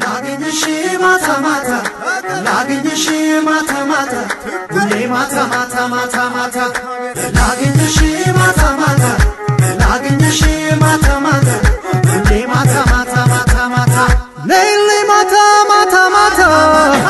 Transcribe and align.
ላግኝሽ 0.00 0.60
ማታ 1.02 1.26
ማታ 1.44 1.70
ላግኝሽ 2.46 3.04
ማታ 3.46 3.72
ማታ 3.90 4.14
ሁሌ 4.72 4.92
ማታ 5.12 5.34
ማታ 5.52 5.74
ማታ 5.92 6.16
ማታ 6.34 6.56
ላግኝሽ 7.36 7.96
ማታ 8.38 8.62
ማታ 8.80 9.04
ላግኝሽ 9.82 10.40
ማታ 10.82 11.06
ማታ 11.26 11.48
ሁሌ 12.08 12.30
ማታ 12.52 12.74
ማታ 12.92 13.14
ማታ 13.32 13.56
ማታ 13.74 13.96
ሌሊ 14.50 14.90
ማታ 15.10 15.34
ማታ 15.70 15.94
ማታ 16.14 16.40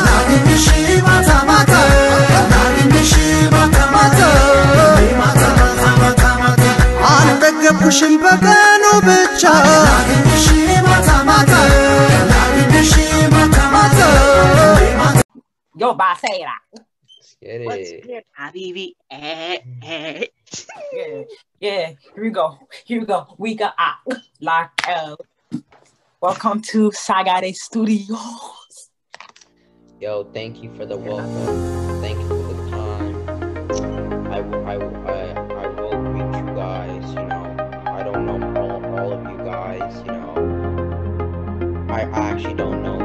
ላግኝሽ 0.07 0.67
ማታ 1.07 1.29
ማታ 1.49 1.73
ላግኝሽ 2.53 3.13
ማታ 3.53 3.77
ማታ 3.95 4.19
ሁሌ 7.05 7.99
በቀኑ 8.23 8.83
ብቻ 9.07 9.43
ላግኝሽ 9.87 10.47
ማታ 10.87 11.09
ማታ 11.29 11.53
Yo, 15.79 15.95
Basera. 15.95 16.59
Let's 16.73 17.37
get 17.41 17.63
What's 17.63 17.89
it. 17.91 18.03
good, 18.03 18.23
Habibi? 18.37 18.95
Eh, 19.09 19.59
eh. 19.81 20.25
Yeah, 20.91 21.23
yeah. 21.61 21.93
Here 22.15 22.21
we 22.21 22.31
go. 22.31 22.59
Here 22.83 22.99
we 22.99 23.05
go. 23.05 23.33
We 23.37 23.55
got 23.55 23.75
ah, 23.77 23.97
lock 24.41 24.73
out. 24.85 25.21
Welcome 26.19 26.61
to 26.63 26.91
Sagare 26.91 27.55
Studios. 27.55 28.89
Yo, 30.01 30.25
thank 30.33 30.61
you 30.61 30.69
for 30.75 30.85
the 30.85 30.97
welcome. 30.97 32.01
Thank 32.01 32.19
you 32.19 32.27
for 32.27 32.53
the 32.53 32.71
time. 32.71 33.15
I 34.33 34.41
will, 34.41 34.65
I 34.67 34.75
will, 34.75 35.07
I, 35.07 35.31
I 35.63 35.67
will 35.79 35.95
greet 36.11 36.39
you 36.39 36.55
guys. 36.57 37.09
You 37.13 37.23
know, 37.23 37.55
I 37.87 38.03
don't 38.03 38.25
know 38.25 38.59
all, 38.59 38.83
all 38.99 39.13
of 39.13 39.23
you 39.31 39.37
guys. 39.45 39.95
You 39.99 40.11
know, 40.11 41.87
I, 41.89 42.01
I 42.01 42.31
actually 42.31 42.55
don't 42.55 42.83
know 42.83 42.98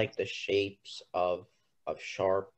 like 0.00 0.16
the 0.16 0.24
shapes 0.24 1.02
of 1.12 1.36
of 1.86 2.00
sharp 2.00 2.48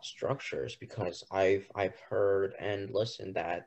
structures 0.00 0.74
because 0.84 1.22
I've 1.30 1.66
I've 1.74 1.98
heard 2.10 2.54
and 2.58 2.90
listened 3.00 3.34
that 3.36 3.66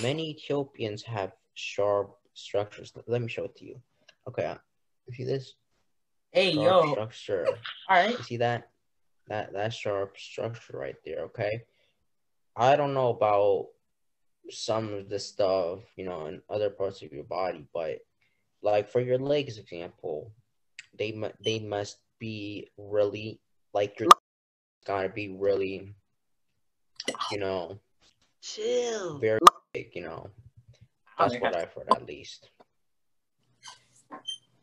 many 0.00 0.30
Ethiopians 0.30 1.02
have 1.02 1.32
sharp 1.54 2.08
structures. 2.34 2.92
Let 3.12 3.22
me 3.22 3.28
show 3.28 3.46
it 3.50 3.56
to 3.56 3.64
you. 3.70 3.76
Okay, 4.28 4.44
uh, 4.44 4.58
you 5.06 5.14
see 5.14 5.24
this 5.24 5.54
Hey, 6.30 6.52
sharp 6.54 6.64
yo. 6.64 6.92
structure? 6.92 7.46
All 7.88 7.96
right. 7.96 8.16
You 8.18 8.24
see 8.30 8.36
that? 8.46 8.70
That 9.26 9.52
that 9.52 9.72
sharp 9.74 10.16
structure 10.16 10.76
right 10.84 11.00
there, 11.04 11.22
okay? 11.28 11.54
I 12.54 12.76
don't 12.76 12.94
know 12.94 13.10
about 13.18 13.68
some 14.50 14.94
of 14.94 15.08
the 15.08 15.18
stuff, 15.18 15.80
you 15.96 16.04
know, 16.04 16.26
in 16.26 16.40
other 16.48 16.70
parts 16.70 17.02
of 17.02 17.12
your 17.12 17.24
body, 17.24 17.66
but 17.74 17.98
like 18.62 18.88
for 18.88 19.00
your 19.00 19.18
legs 19.18 19.58
example, 19.58 20.32
they 20.98 21.12
mu- 21.12 21.38
they 21.44 21.58
must 21.58 21.98
be 22.18 22.68
really 22.76 23.40
like 23.72 23.98
your 24.00 24.08
gotta 24.84 25.08
be 25.08 25.28
really 25.28 25.94
you 27.30 27.38
know, 27.38 27.78
Chill. 28.42 29.18
very 29.18 29.40
big, 29.72 29.90
you 29.94 30.02
know. 30.02 30.30
That's 31.18 31.34
what 31.40 31.56
I've 31.56 31.72
heard 31.72 31.88
at 31.90 32.06
least. 32.06 32.48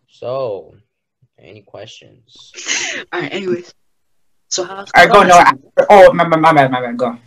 So, 0.08 0.75
any 1.38 1.61
questions? 1.61 2.53
All 3.11 3.22
right. 3.22 3.33
Anyways, 3.33 3.73
so 4.47 4.63
how's 4.63 4.89
All 4.95 5.06
right, 5.06 5.11
go. 5.11 5.23
No. 5.23 5.36
I, 5.36 5.53
oh, 5.89 6.13
my, 6.13 6.25
my, 6.25 6.38
my 6.38 6.53
bad. 6.53 6.72
My 6.72 6.81
bad. 6.81 6.97
Go. 6.97 7.17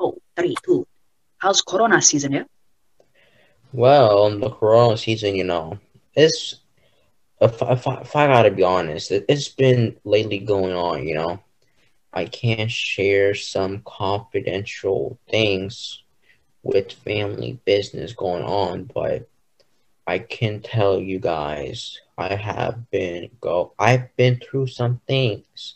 Oh, 0.00 0.16
three, 0.36 0.54
two. 0.64 0.86
How's 1.38 1.60
Corona 1.60 2.00
season? 2.00 2.32
Yeah. 2.32 2.44
Well, 3.72 4.38
the 4.38 4.50
Corona 4.50 4.96
season, 4.96 5.34
you 5.34 5.44
know, 5.44 5.78
it's 6.14 6.60
if, 7.40 7.60
if, 7.62 7.86
I- 7.86 8.00
if 8.00 8.16
I 8.16 8.26
gotta 8.26 8.50
be 8.50 8.62
honest, 8.62 9.10
it, 9.10 9.24
it's 9.28 9.48
been 9.48 9.96
lately 10.04 10.38
going 10.38 10.74
on, 10.74 11.06
you 11.06 11.14
know. 11.14 11.40
I 12.12 12.24
can't 12.26 12.70
share 12.70 13.34
some 13.34 13.82
confidential 13.84 15.18
things 15.30 16.02
with 16.62 16.92
family 16.92 17.58
business 17.64 18.12
going 18.12 18.42
on, 18.44 18.90
but 18.94 19.28
I 20.06 20.18
can 20.20 20.60
tell 20.60 21.00
you 21.00 21.18
guys 21.20 22.00
I 22.18 22.34
have 22.36 22.90
been 22.90 23.30
go 23.40 23.72
I've 23.78 24.14
been 24.16 24.38
through 24.40 24.68
some 24.68 25.00
things. 25.06 25.74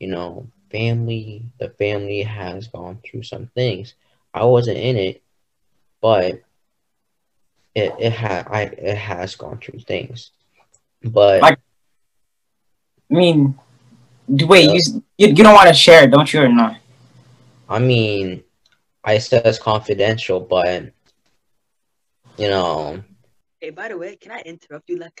You 0.00 0.08
know, 0.08 0.48
family 0.70 1.42
the 1.58 1.70
family 1.70 2.22
has 2.22 2.68
gone 2.68 2.98
through 3.04 3.22
some 3.24 3.48
things. 3.54 3.94
I 4.34 4.44
wasn't 4.44 4.78
in 4.78 4.96
it, 4.96 5.22
but 6.00 6.42
it 7.74 7.94
it 7.98 8.12
had 8.12 8.46
I 8.48 8.62
it 8.62 8.96
has 8.96 9.34
gone 9.36 9.58
through 9.58 9.80
things. 9.80 10.30
But 11.02 11.40
Like- 11.42 11.60
I 13.10 13.14
mean, 13.14 13.58
d- 14.34 14.44
wait. 14.44 14.70
You, 14.70 15.02
you 15.16 15.28
you 15.28 15.42
don't 15.44 15.54
want 15.54 15.68
to 15.68 15.74
share, 15.74 16.06
don't 16.06 16.30
you, 16.32 16.42
or 16.42 16.48
not? 16.48 16.76
I 17.68 17.78
mean, 17.78 18.42
I 19.04 19.18
said 19.18 19.46
it's 19.46 19.58
confidential, 19.58 20.40
but 20.40 20.92
you 22.36 22.48
know, 22.48 23.02
Hey, 23.60 23.70
by 23.70 23.88
the 23.88 23.98
way, 23.98 24.16
can 24.16 24.32
I 24.32 24.40
interrupt 24.46 24.88
you, 24.88 24.98
like? 24.98 25.20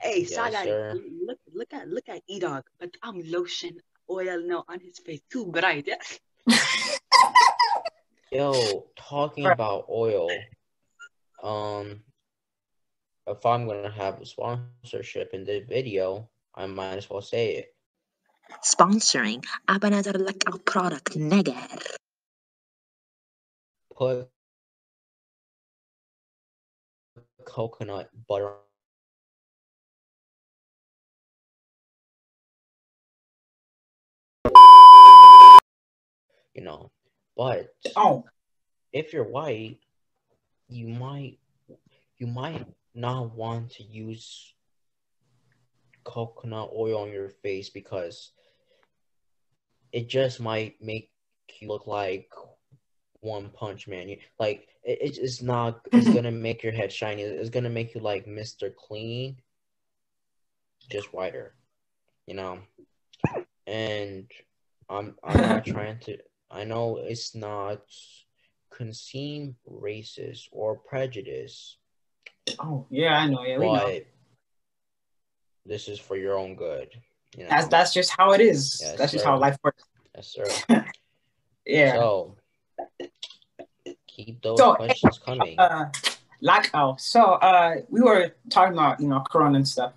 Hey, 0.00 0.20
Yes, 0.20 0.34
Saga, 0.34 0.62
sir. 0.64 0.94
look, 1.26 1.38
look 1.52 1.72
at, 1.74 1.88
look 1.88 2.08
at 2.08 2.22
E 2.28 2.38
Dog, 2.38 2.64
but 2.78 2.90
I'm 3.02 3.20
lotion 3.30 3.76
oil 4.08 4.40
now 4.46 4.64
on 4.68 4.80
his 4.80 4.98
face 4.98 5.20
too 5.30 5.46
bright. 5.46 5.86
Yeah. 5.86 6.56
yo, 8.30 8.86
talking 8.96 9.46
about 9.46 9.86
oil, 9.90 10.28
um, 11.42 12.00
if 13.30 13.46
I'm 13.46 13.66
gonna 13.66 13.90
have 13.90 14.20
a 14.20 14.26
sponsorship 14.26 15.32
in 15.32 15.44
this 15.44 15.64
video, 15.68 16.28
I 16.54 16.66
might 16.66 16.96
as 16.96 17.08
well 17.08 17.22
say 17.22 17.56
it. 17.56 17.74
sponsoring 18.64 19.44
Abanazar 19.68 20.18
Lookout 20.18 20.64
product 20.64 21.16
Neger. 21.16 21.56
Put 23.94 24.28
coconut 27.44 28.10
butter 28.28 28.54
you 36.54 36.62
know, 36.62 36.90
but 37.36 37.74
Oh, 37.96 38.24
if 38.92 39.12
you're 39.12 39.24
white, 39.24 39.78
you 40.68 40.88
might 40.88 41.38
you 42.18 42.26
might 42.26 42.66
not 42.94 43.34
want 43.34 43.70
to 43.72 43.82
use 43.82 44.54
coconut 46.04 46.70
oil 46.74 47.02
on 47.02 47.12
your 47.12 47.28
face 47.28 47.70
because 47.70 48.32
it 49.92 50.08
just 50.08 50.40
might 50.40 50.80
make 50.80 51.10
you 51.60 51.68
look 51.68 51.86
like 51.86 52.30
one 53.20 53.50
punch 53.50 53.86
man. 53.88 54.08
You, 54.08 54.18
like 54.38 54.68
it, 54.84 54.98
it's 55.00 55.18
it's 55.18 55.42
not 55.42 55.80
it's 55.92 56.08
gonna 56.14 56.30
make 56.30 56.62
your 56.62 56.72
head 56.72 56.92
shiny. 56.92 57.22
It's 57.22 57.50
gonna 57.50 57.70
make 57.70 57.94
you 57.94 58.00
like 58.00 58.26
Mr. 58.26 58.74
Clean, 58.74 59.36
just 60.90 61.12
whiter, 61.12 61.54
you 62.26 62.34
know. 62.34 62.58
And 63.66 64.30
I'm 64.88 65.16
I'm 65.22 65.40
not 65.40 65.64
trying 65.66 65.98
to. 66.00 66.18
I 66.50 66.64
know 66.64 66.96
it's 66.96 67.34
not 67.34 67.82
conceived 68.70 69.54
racist 69.70 70.48
or 70.50 70.76
prejudice, 70.76 71.76
oh, 72.58 72.86
yeah, 72.90 73.18
I 73.18 73.26
know. 73.26 73.44
Yeah, 73.44 73.58
we 73.58 73.72
know. 73.72 74.00
this 75.66 75.88
is 75.88 75.98
for 75.98 76.16
your 76.16 76.36
own 76.38 76.54
good. 76.54 76.88
You 77.36 77.44
know. 77.44 77.50
That's 77.50 77.68
that's 77.68 77.94
just 77.94 78.10
how 78.10 78.32
it 78.32 78.40
is. 78.40 78.80
Yes, 78.82 78.98
that's 78.98 79.12
just 79.12 79.24
how 79.24 79.38
life 79.38 79.56
works. 79.62 79.84
yes, 80.14 80.26
sir. 80.28 80.84
Yeah. 81.66 81.94
So 81.94 82.36
keep 84.08 84.42
those 84.42 84.58
So, 84.58 84.74
questions 84.74 85.18
coming. 85.18 85.58
uh 85.58 85.90
like 86.40 86.70
oh 86.74 86.96
so 86.98 87.22
uh 87.34 87.76
we 87.88 88.00
were 88.00 88.34
talking 88.48 88.72
about 88.72 89.00
you 89.00 89.08
know 89.08 89.20
corona 89.20 89.56
and 89.56 89.68
stuff 89.68 89.92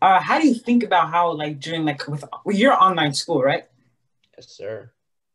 uh 0.00 0.20
how 0.20 0.38
do 0.38 0.46
you 0.46 0.54
think 0.54 0.82
about 0.82 1.10
how 1.10 1.32
like 1.32 1.60
during 1.60 1.84
like 1.84 2.06
with 2.08 2.24
well, 2.44 2.56
your 2.56 2.72
online 2.80 3.12
school 3.12 3.42
right 3.42 3.66
yes, 4.36 4.48
sir. 4.48 4.90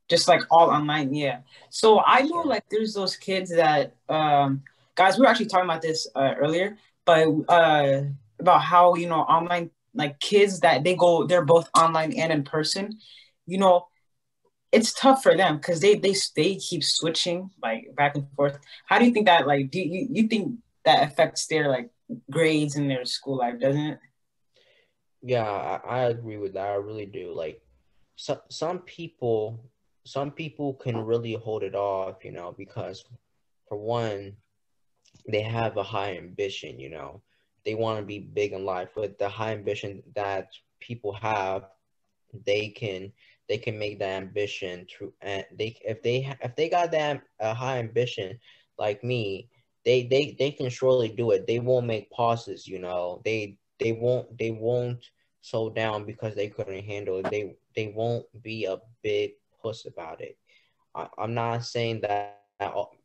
just 0.08 0.28
like 0.28 0.42
all 0.50 0.70
online 0.70 1.14
yeah 1.14 1.40
so 1.70 2.02
i 2.06 2.22
know 2.22 2.42
like 2.42 2.64
there's 2.72 2.94
those 2.94 3.16
kids 3.16 3.52
that 3.52 3.94
um 4.08 4.64
guys 5.00 5.18
we 5.18 5.22
were 5.22 5.32
actually 5.32 5.52
talking 5.52 5.70
about 5.72 5.82
this 5.82 6.08
uh, 6.16 6.34
earlier 6.44 6.78
but 7.06 7.26
uh 7.48 8.02
about 8.40 8.62
how 8.62 8.96
you 8.96 9.08
know 9.08 9.22
online 9.22 9.72
like 9.94 10.20
kids 10.20 10.60
that 10.60 10.84
they 10.84 10.96
go 10.96 11.26
they're 11.26 11.52
both 11.56 11.70
online 11.76 12.12
and 12.14 12.32
in 12.32 12.44
person 12.44 12.86
you 13.48 13.58
know 13.58 13.88
it's 14.72 14.94
tough 14.94 15.24
for 15.24 15.36
them 15.36 15.58
because 15.58 15.80
they 15.80 15.96
they 15.96 16.14
they 16.36 16.56
keep 16.56 16.84
switching 16.84 17.50
like 17.64 17.88
back 17.96 18.16
and 18.16 18.28
forth 18.36 18.60
how 18.86 19.00
do 19.00 19.06
you 19.06 19.12
think 19.12 19.26
that 19.26 19.48
like 19.48 19.72
do 19.72 19.80
you, 19.80 20.08
you 20.12 20.28
think 20.28 20.60
that 20.86 21.08
affects 21.08 21.48
their 21.48 21.70
like 21.70 21.90
grades 22.30 22.76
in 22.76 22.88
their 22.88 23.06
school 23.06 23.38
life, 23.38 23.60
doesn't 23.60 23.82
it? 23.82 24.00
Yeah, 25.22 25.44
I, 25.44 25.80
I 25.86 26.00
agree 26.06 26.38
with 26.38 26.54
that. 26.54 26.68
I 26.68 26.76
really 26.76 27.06
do. 27.06 27.34
Like, 27.34 27.62
so, 28.16 28.40
some 28.50 28.80
people, 28.80 29.64
some 30.06 30.32
people 30.32 30.74
can 30.74 30.98
really 30.98 31.34
hold 31.34 31.64
it 31.64 31.76
off, 31.76 32.24
you 32.24 32.32
know, 32.32 32.56
because 32.58 33.04
for 33.68 33.78
one, 33.78 34.36
they 35.28 35.42
have 35.42 35.78
a 35.78 35.84
high 35.84 36.18
ambition, 36.18 36.80
you 36.80 36.90
know. 36.90 37.22
They 37.66 37.76
want 37.76 38.00
to 38.00 38.06
be 38.06 38.20
big 38.20 38.54
in 38.54 38.66
life. 38.66 38.96
With 38.96 39.18
the 39.18 39.30
high 39.30 39.54
ambition 39.54 40.04
that 40.16 40.48
people 40.80 41.14
have, 41.14 41.64
they 42.46 42.70
can 42.70 43.12
they 43.48 43.58
can 43.58 43.78
make 43.80 44.00
that 44.00 44.22
ambition 44.22 44.86
true. 44.90 45.14
And 45.22 45.46
they 45.58 45.78
if 45.86 46.02
they 46.02 46.32
if 46.42 46.56
they 46.56 46.70
got 46.70 46.92
that 46.92 47.22
a 47.40 47.54
high 47.54 47.80
ambition 47.80 48.40
like 48.78 49.04
me, 49.04 49.50
they 49.86 50.04
they 50.04 50.36
they 50.38 50.52
can 50.52 50.70
surely 50.70 51.10
do 51.10 51.32
it. 51.32 51.48
They 51.48 51.60
won't 51.60 51.88
make 51.88 52.12
pauses, 52.12 52.68
you 52.68 52.80
know. 52.80 53.22
They 53.26 53.58
they 53.80 53.94
won't 53.94 54.38
they 54.38 54.52
won't 54.52 55.10
slow 55.42 55.70
down 55.70 56.06
because 56.06 56.36
they 56.36 56.48
couldn't 56.50 56.84
handle 56.86 57.18
it. 57.18 57.30
They 57.30 57.56
they 57.76 57.94
won't 57.96 58.26
be 58.42 58.66
a 58.66 58.78
big 59.04 59.32
puss 59.62 59.86
about 59.86 60.22
it. 60.22 60.38
I, 60.96 61.08
I'm 61.18 61.34
not 61.34 61.64
saying 61.66 62.02
that 62.02 62.40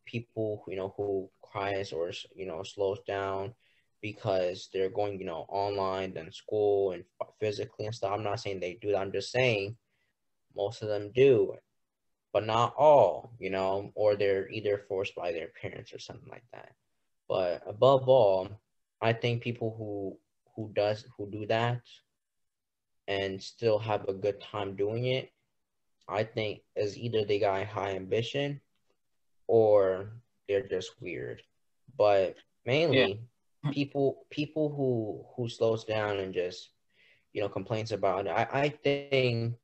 people 0.05 0.65
you 0.69 0.77
know 0.77 0.95
who 0.97 1.31
cries 1.55 1.93
or 1.93 2.11
you 2.35 2.47
know 2.47 2.63
slows 2.63 2.99
down 3.07 3.55
because 4.03 4.69
they're 4.73 4.91
going 4.91 5.19
you 5.19 5.25
know 5.25 5.47
online 5.49 6.13
than 6.13 6.33
school 6.33 6.93
and 6.93 7.05
physically 7.41 7.87
and 7.87 7.95
stuff. 7.95 8.13
I'm 8.13 8.25
not 8.25 8.41
saying 8.41 8.61
they 8.61 8.79
do 8.81 8.91
that. 8.91 8.99
I'm 8.99 9.13
just 9.13 9.31
saying 9.31 9.77
most 10.57 10.83
of 10.83 10.89
them 10.89 11.11
do, 11.15 11.55
but 12.33 12.47
not 12.47 12.75
all, 12.77 13.33
you 13.39 13.51
know, 13.51 13.93
or 13.95 14.17
they're 14.17 14.49
either 14.51 14.85
forced 14.89 15.15
by 15.15 15.33
their 15.33 15.49
parents 15.61 15.93
or 15.93 15.99
something 15.99 16.29
like 16.29 16.45
that. 16.53 16.73
But 17.29 17.63
above 17.67 18.09
all, 18.09 18.49
I 19.01 19.13
think 19.13 19.43
people 19.43 19.75
who 19.79 20.19
who 20.55 20.71
does 20.75 21.07
who 21.17 21.31
do 21.31 21.47
that 21.47 21.83
and 23.09 23.43
still 23.43 23.79
have 23.79 24.09
a 24.09 24.15
good 24.15 24.41
time 24.41 24.77
doing 24.77 25.07
it, 25.07 25.31
I 26.09 26.25
think 26.25 26.63
is 26.77 26.99
either 26.99 27.25
they 27.25 27.39
got 27.39 27.67
high 27.67 27.97
ambition 27.97 28.61
or 29.47 30.13
they're 30.49 30.67
just 30.67 30.93
weird. 31.01 31.43
But 31.97 32.37
mainly 32.67 33.21
people 33.73 34.27
people 34.31 34.69
who 34.75 35.25
who 35.37 35.49
slows 35.49 35.85
down 35.85 36.19
and 36.19 36.35
just 36.35 36.71
you 37.33 37.41
know 37.41 37.49
complains 37.49 37.93
about 37.93 38.27
it, 38.27 38.31
I, 38.31 38.47
I 38.53 38.69
think 38.69 39.57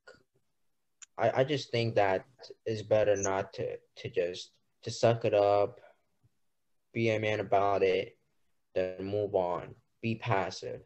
I, 1.18 1.40
I 1.40 1.44
just 1.44 1.70
think 1.70 1.94
that 1.96 2.24
it's 2.66 2.82
better 2.82 3.16
not 3.16 3.52
to 3.54 3.76
to 3.96 4.08
just 4.10 4.52
to 4.82 4.90
suck 4.90 5.24
it 5.24 5.34
up, 5.34 5.80
be 6.94 7.10
a 7.10 7.20
man 7.20 7.40
about 7.40 7.82
it, 7.82 8.16
then 8.74 9.04
move 9.04 9.34
on. 9.34 9.74
Be 10.00 10.14
passive. 10.14 10.82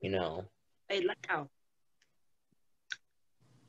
You 0.00 0.10
know. 0.10 0.44
Hey, 0.88 1.00
look 1.00 1.18
out. 1.28 1.48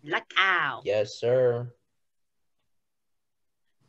Look 0.04 0.32
out. 0.38 0.84
Yes, 0.86 1.20
sir. 1.20 1.74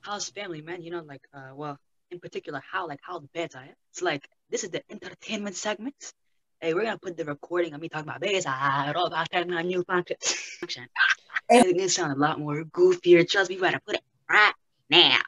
How's 0.08 0.31
family, 0.31 0.62
man? 0.62 0.81
You 0.81 0.90
know, 0.90 1.02
like, 1.02 1.20
uh, 1.34 1.50
well, 1.55 1.78
in 2.10 2.19
particular, 2.19 2.62
how, 2.72 2.88
like, 2.88 3.00
how 3.02 3.19
the 3.19 3.28
beds 3.34 3.55
are. 3.55 3.69
It's 3.90 4.00
like, 4.00 4.26
this 4.49 4.64
is 4.64 4.70
the 4.70 4.81
entertainment 4.90 5.55
segment. 5.55 6.14
Hey, 6.62 6.72
we're 6.72 6.84
gonna 6.84 6.96
put 6.96 7.14
the 7.14 7.26
recording 7.26 7.75
of 7.75 7.81
me 7.82 7.90
talking 7.90 8.08
about 8.08 8.22
beds. 8.22 8.46
I 8.46 8.90
all 8.96 9.05
about 9.05 9.31
that 9.32 9.46
my 9.46 9.60
new 9.60 9.82
function. 9.84 10.16
It's 11.50 11.72
gonna 11.72 11.88
sound 11.90 12.12
a 12.12 12.16
lot 12.16 12.40
more 12.40 12.64
goofier. 12.64 13.28
Trust 13.28 13.50
me, 13.50 13.56
we 13.56 13.60
gotta 13.60 13.81
put 13.81 13.96
it 13.96 14.00
right 14.31 14.55
now. 14.88 15.19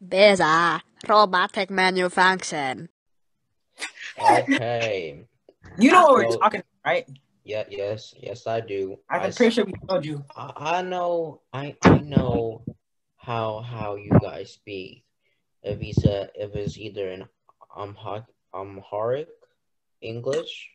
Beza, 0.00 0.82
robotic 1.06 1.68
manufacturing. 1.68 2.88
Okay. 4.18 5.26
You 5.78 5.92
know 5.92 6.02
what 6.06 6.14
we're 6.14 6.30
So- 6.30 6.38
talking, 6.38 6.60
about, 6.60 6.90
right? 6.90 7.06
Yeah, 7.44 7.64
yes, 7.68 8.14
yes, 8.18 8.46
I 8.46 8.60
do. 8.60 8.98
I'm 9.10 9.20
I, 9.20 9.30
pretty 9.30 9.54
sure 9.54 9.66
we 9.66 9.74
told 9.86 10.04
you. 10.04 10.24
I, 10.34 10.78
I 10.78 10.82
know 10.82 11.42
I 11.52 11.76
I 11.84 11.98
know 11.98 12.64
how 13.26 13.60
how 13.60 13.96
you 13.96 14.12
guys 14.22 14.52
speak. 14.52 15.02
If 15.62 15.80
he's 15.80 16.04
a 16.04 16.30
if 16.34 16.54
it's 16.54 16.78
either 16.78 17.10
in 17.10 17.26
Amharic 17.76 18.24
Amharic 18.54 19.28
English, 20.00 20.70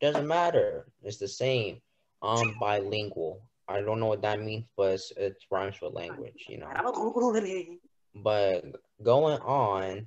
doesn't 0.00 0.26
matter. 0.26 0.86
It's 1.02 1.18
the 1.18 1.28
same. 1.28 1.82
I'm 2.22 2.54
bilingual. 2.60 3.42
I 3.68 3.80
don't 3.80 3.98
know 3.98 4.06
what 4.06 4.22
that 4.22 4.40
means, 4.40 4.66
but 4.76 4.92
it's, 4.94 5.12
it 5.16 5.36
rhymes 5.50 5.80
with 5.82 5.94
language, 5.94 6.46
you 6.48 6.58
know. 6.58 6.70
But 8.14 8.64
going 9.02 9.40
on, 9.40 10.06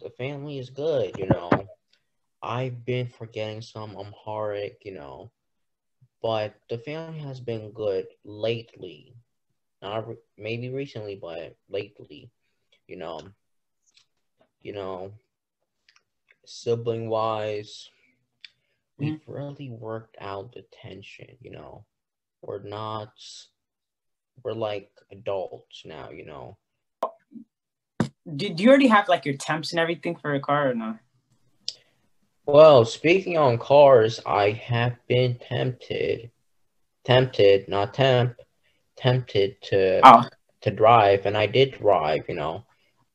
the 0.00 0.10
family 0.10 0.58
is 0.58 0.70
good, 0.70 1.16
you 1.16 1.28
know. 1.28 1.50
I've 2.42 2.84
been 2.84 3.06
forgetting 3.06 3.62
some 3.62 3.96
Amharic, 3.96 4.78
you 4.84 4.94
know, 4.94 5.30
but 6.22 6.54
the 6.68 6.78
family 6.78 7.20
has 7.20 7.40
been 7.40 7.70
good 7.70 8.06
lately. 8.24 9.14
Not 9.82 10.08
re- 10.08 10.16
maybe 10.36 10.68
recently, 10.68 11.16
but 11.16 11.56
lately, 11.68 12.30
you 12.86 12.96
know. 12.96 13.20
You 14.62 14.74
know, 14.74 15.12
sibling 16.44 17.08
wise, 17.08 17.88
we've 18.98 19.14
mm. 19.14 19.20
really 19.26 19.70
worked 19.70 20.16
out 20.20 20.52
the 20.52 20.64
tension, 20.82 21.36
you 21.40 21.50
know. 21.50 21.86
We're 22.42 22.62
not, 22.62 23.12
we're 24.42 24.52
like 24.52 24.90
adults 25.10 25.82
now, 25.84 26.10
you 26.10 26.26
know. 26.26 26.58
Did 28.36 28.60
you 28.60 28.68
already 28.68 28.88
have 28.88 29.08
like 29.08 29.24
your 29.24 29.36
temps 29.36 29.72
and 29.72 29.80
everything 29.80 30.16
for 30.16 30.34
a 30.34 30.40
car 30.40 30.70
or 30.70 30.74
not? 30.74 30.98
Well, 32.46 32.84
speaking 32.84 33.38
on 33.38 33.58
cars, 33.58 34.20
I 34.26 34.50
have 34.50 34.96
been 35.06 35.38
tempted, 35.38 36.30
tempted, 37.04 37.68
not 37.68 37.94
temp, 37.94 38.36
tempted 39.00 39.60
to 39.62 40.02
Oh, 40.04 40.24
to 40.62 40.70
drive, 40.70 41.26
and 41.26 41.36
I 41.36 41.46
did 41.46 41.72
drive, 41.78 42.28
you 42.28 42.34
know. 42.34 42.64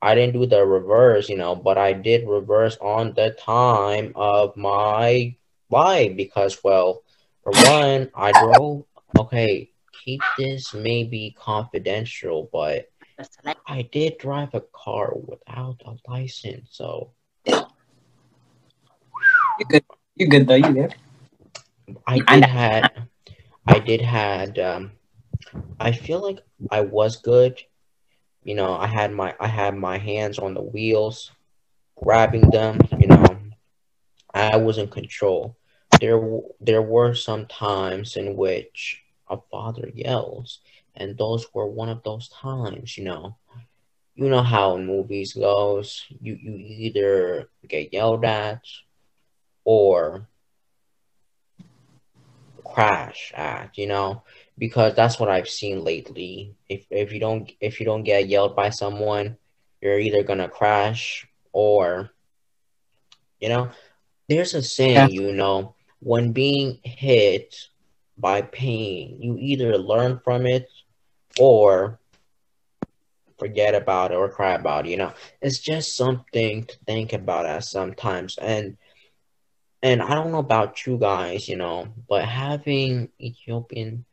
I 0.01 0.13
didn't 0.15 0.33
do 0.33 0.45
the 0.45 0.65
reverse, 0.65 1.29
you 1.29 1.37
know, 1.37 1.55
but 1.55 1.77
I 1.77 1.93
did 1.93 2.27
reverse 2.27 2.77
on 2.81 3.13
the 3.13 3.31
time 3.39 4.11
of 4.15 4.55
my 4.57 5.35
life 5.69 6.15
because, 6.15 6.63
well, 6.63 7.03
for 7.43 7.51
one, 7.53 8.11
I 8.15 8.31
drove. 8.33 8.85
Okay, 9.17 9.69
keep 10.03 10.21
this 10.37 10.73
maybe 10.73 11.35
confidential, 11.39 12.49
but 12.51 12.89
I 13.67 13.83
did 13.83 14.17
drive 14.17 14.53
a 14.53 14.61
car 14.73 15.13
without 15.15 15.81
a 15.85 15.95
license, 16.11 16.69
so 16.71 17.11
you 19.59 19.65
good. 19.69 19.83
You 20.15 20.27
good 20.27 20.47
though. 20.47 20.55
You 20.55 20.73
good. 20.73 20.95
I 22.07 22.15
I 22.27 22.35
did 22.35 22.41
know. 22.41 22.47
had 22.47 23.07
I 23.67 23.79
did 23.79 24.01
had 24.01 24.59
um 24.59 24.91
I 25.79 25.91
feel 25.91 26.19
like 26.21 26.39
I 26.71 26.81
was 26.81 27.17
good. 27.17 27.61
You 28.43 28.55
know, 28.55 28.73
I 28.73 28.87
had 28.87 29.11
my 29.11 29.35
I 29.39 29.47
had 29.47 29.75
my 29.75 29.97
hands 29.97 30.39
on 30.39 30.53
the 30.53 30.61
wheels, 30.61 31.31
grabbing 31.95 32.49
them, 32.49 32.79
you 32.99 33.07
know. 33.07 33.37
I 34.33 34.57
was 34.57 34.77
in 34.77 34.89
control. 34.89 35.55
There 35.99 36.19
there 36.59 36.81
were 36.81 37.13
some 37.15 37.45
times 37.47 38.17
in 38.17 38.35
which 38.35 39.01
a 39.29 39.37
father 39.51 39.89
yells, 39.93 40.59
and 40.95 41.17
those 41.17 41.47
were 41.53 41.67
one 41.67 41.89
of 41.89 42.03
those 42.03 42.29
times, 42.29 42.97
you 42.97 43.05
know. 43.05 43.37
You 44.15 44.29
know 44.29 44.43
how 44.43 44.75
in 44.75 44.85
movies 44.85 45.33
goes. 45.33 46.05
You 46.21 46.37
you 46.41 46.55
either 46.55 47.49
get 47.67 47.93
yelled 47.93 48.25
at 48.25 48.61
or 49.63 50.27
crash 52.75 53.33
at, 53.35 53.77
you 53.77 53.87
know, 53.87 54.23
because 54.57 54.95
that's 54.95 55.19
what 55.19 55.29
I've 55.29 55.49
seen 55.49 55.83
lately. 55.83 56.55
If 56.69 56.85
if 56.91 57.13
you 57.13 57.19
don't 57.19 57.51
if 57.61 57.79
you 57.79 57.85
don't 57.85 58.03
get 58.03 58.27
yelled 58.27 58.55
by 58.55 58.69
someone, 58.69 59.37
you're 59.81 59.99
either 59.99 60.23
gonna 60.23 60.49
crash 60.49 61.27
or, 61.53 62.11
you 63.39 63.49
know, 63.49 63.69
there's 64.29 64.53
a 64.53 64.61
saying, 64.61 65.09
Yeah. 65.09 65.09
you 65.09 65.33
know, 65.33 65.75
when 65.99 66.31
being 66.31 66.79
hit 66.83 67.55
by 68.17 68.41
pain, 68.41 69.17
you 69.21 69.37
either 69.39 69.77
learn 69.77 70.19
from 70.23 70.45
it 70.45 70.67
or 71.39 71.99
forget 73.37 73.75
about 73.75 74.11
it 74.11 74.15
or 74.15 74.29
cry 74.29 74.53
about 74.53 74.85
it, 74.85 74.89
you 74.91 74.97
know. 74.97 75.13
It's 75.41 75.59
just 75.59 75.95
something 75.97 76.65
to 76.65 76.75
think 76.85 77.13
about 77.13 77.45
at 77.45 77.63
sometimes 77.63 78.37
and 78.37 78.77
and 79.85 80.01
I 80.01 80.15
don't 80.15 80.31
know 80.31 80.39
about 80.39 80.87
you 80.87 80.97
guys, 80.97 81.47
you 81.47 81.57
know, 81.57 81.87
but 82.09 82.25
having 82.25 83.09
Ethiopian 83.21 84.03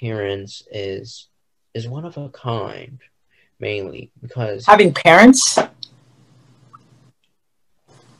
parents 0.00 0.62
is 0.72 1.28
is 1.74 1.86
one 1.86 2.06
of 2.06 2.16
a 2.16 2.30
kind, 2.30 2.98
mainly 3.60 4.10
because 4.22 4.64
Having 4.64 4.94
parents. 4.94 5.58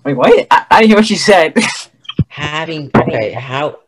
Wait, 0.04 0.14
what? 0.14 0.46
I, 0.50 0.66
I 0.70 0.80
didn't 0.80 0.90
hear 0.90 0.98
what 0.98 1.08
you 1.08 1.16
said. 1.16 1.56
having 2.28 2.90
okay, 2.94 3.32
how 3.32 3.78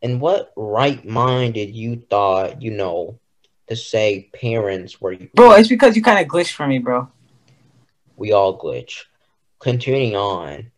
and 0.00 0.20
what 0.20 0.52
right 0.54 1.04
mind 1.04 1.54
did 1.54 1.74
you 1.74 1.96
thought, 2.08 2.62
you 2.62 2.70
know, 2.70 3.18
to 3.66 3.74
say 3.74 4.30
parents 4.32 5.00
were 5.00 5.16
bro, 5.34 5.54
it's 5.54 5.68
because 5.68 5.96
you 5.96 6.02
kind 6.02 6.24
of 6.24 6.30
glitched 6.30 6.52
for 6.52 6.68
me, 6.68 6.78
bro. 6.78 7.08
we 8.16 8.30
all 8.30 8.56
glitch. 8.56 9.06
continuing 9.58 10.14
on. 10.14 10.70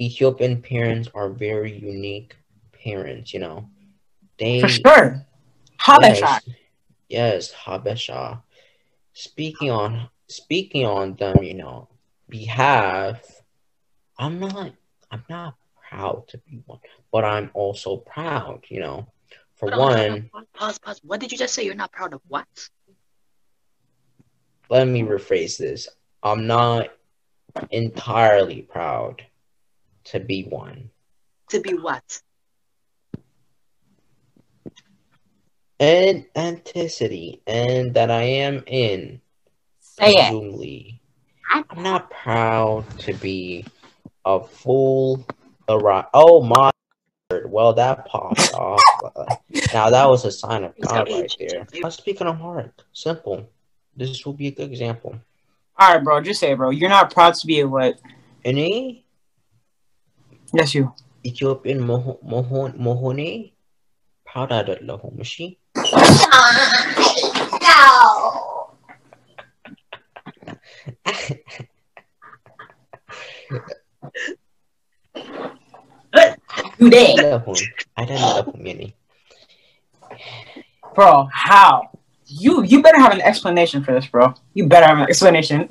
Ethiopian 0.00 0.60
parents 0.60 1.08
are 1.14 1.30
very 1.30 1.76
unique 1.76 2.36
parents, 2.72 3.32
you 3.32 3.40
know. 3.40 3.68
They 4.38 4.60
For 4.60 4.68
sure. 4.68 5.26
Habesha. 5.80 6.20
yes, 6.20 6.48
yes, 7.08 7.54
Habesha. 7.54 8.42
Speaking 9.12 9.70
on 9.70 10.08
speaking 10.28 10.84
on 10.84 11.14
them, 11.14 11.42
you 11.42 11.54
know, 11.54 11.88
behalf, 12.28 13.20
I'm 14.18 14.38
not 14.40 14.72
I'm 15.10 15.24
not 15.28 15.54
proud 15.88 16.28
to 16.28 16.38
be 16.38 16.62
one, 16.66 16.80
but 17.12 17.24
I'm 17.24 17.50
also 17.54 17.96
proud, 17.96 18.64
you 18.68 18.80
know. 18.80 19.06
For 19.56 19.72
on, 19.72 19.78
one, 19.78 20.30
on. 20.34 20.46
Pause, 20.54 20.78
pause. 20.78 21.00
What 21.02 21.20
did 21.20 21.32
you 21.32 21.38
just 21.38 21.54
say? 21.54 21.64
You're 21.64 21.74
not 21.74 21.92
proud 21.92 22.12
of 22.12 22.20
what? 22.28 22.46
let 24.68 24.88
me 24.88 25.02
rephrase 25.02 25.58
this. 25.58 25.88
I'm 26.22 26.46
not 26.46 26.88
entirely 27.70 28.62
proud 28.62 29.24
to 30.06 30.20
be 30.20 30.44
one. 30.44 30.90
To 31.50 31.60
be 31.60 31.74
what? 31.74 32.20
And 35.78 36.24
anticity, 36.34 37.40
and 37.46 37.94
that 37.94 38.10
I 38.10 38.22
am 38.22 38.64
in 38.66 39.20
Say 39.98 40.12
it. 40.18 41.00
I'm 41.50 41.82
not 41.82 42.10
proud 42.10 42.84
to 43.00 43.14
be 43.14 43.64
a 44.26 44.44
fool. 44.44 45.26
A 45.68 45.78
ri- 45.78 46.08
oh 46.12 46.42
my! 46.42 46.70
Well, 47.46 47.72
that 47.72 48.04
popped 48.06 48.40
off. 48.52 48.82
Uh, 49.16 49.36
now 49.72 49.88
that 49.88 50.06
was 50.06 50.24
a 50.26 50.32
sign 50.32 50.64
of 50.64 50.74
God 50.80 51.08
right 51.08 51.24
age. 51.24 51.36
there. 51.38 51.66
I'm 51.82 51.90
speaking 51.90 52.26
of 52.26 52.36
heart. 52.36 52.84
Simple. 52.92 53.48
This 53.96 54.26
will 54.26 54.34
be 54.34 54.48
a 54.48 54.50
good 54.50 54.70
example. 54.70 55.18
All 55.78 55.94
right, 55.94 56.04
bro. 56.04 56.20
Just 56.20 56.40
say, 56.40 56.52
it, 56.52 56.56
bro. 56.56 56.70
You're 56.70 56.90
not 56.90 57.10
proud 57.10 57.34
to 57.34 57.46
be 57.46 57.60
a 57.60 57.68
what? 57.68 57.98
Any 58.44 59.05
Yes, 60.55 60.75
you. 60.75 60.93
Ethiopian 61.29 61.79
Mohon 61.89 62.17
Mohon 62.33 62.71
Mohone 62.85 63.29
proud 64.27 64.51
አይደለሁም 64.57 65.15
እሺ 65.25 65.35
You 76.81 76.89
did, 76.93 77.19
አይደለሁም 77.19 77.59
አይደለሁም 77.99 78.61
የኔ 78.69 78.81
bro. 80.95 81.27
How? 81.31 81.89
You 82.27 82.63
you 82.63 82.81
better 82.81 82.99
have 82.99 83.13
an 83.13 83.21
explanation 83.21 83.83
for 83.83 83.93
this, 83.93 84.07
bro. 84.07 84.33
You 84.53 84.67
better 84.67 84.87
have 84.87 84.99
an 84.99 85.09
explanation. 85.09 85.67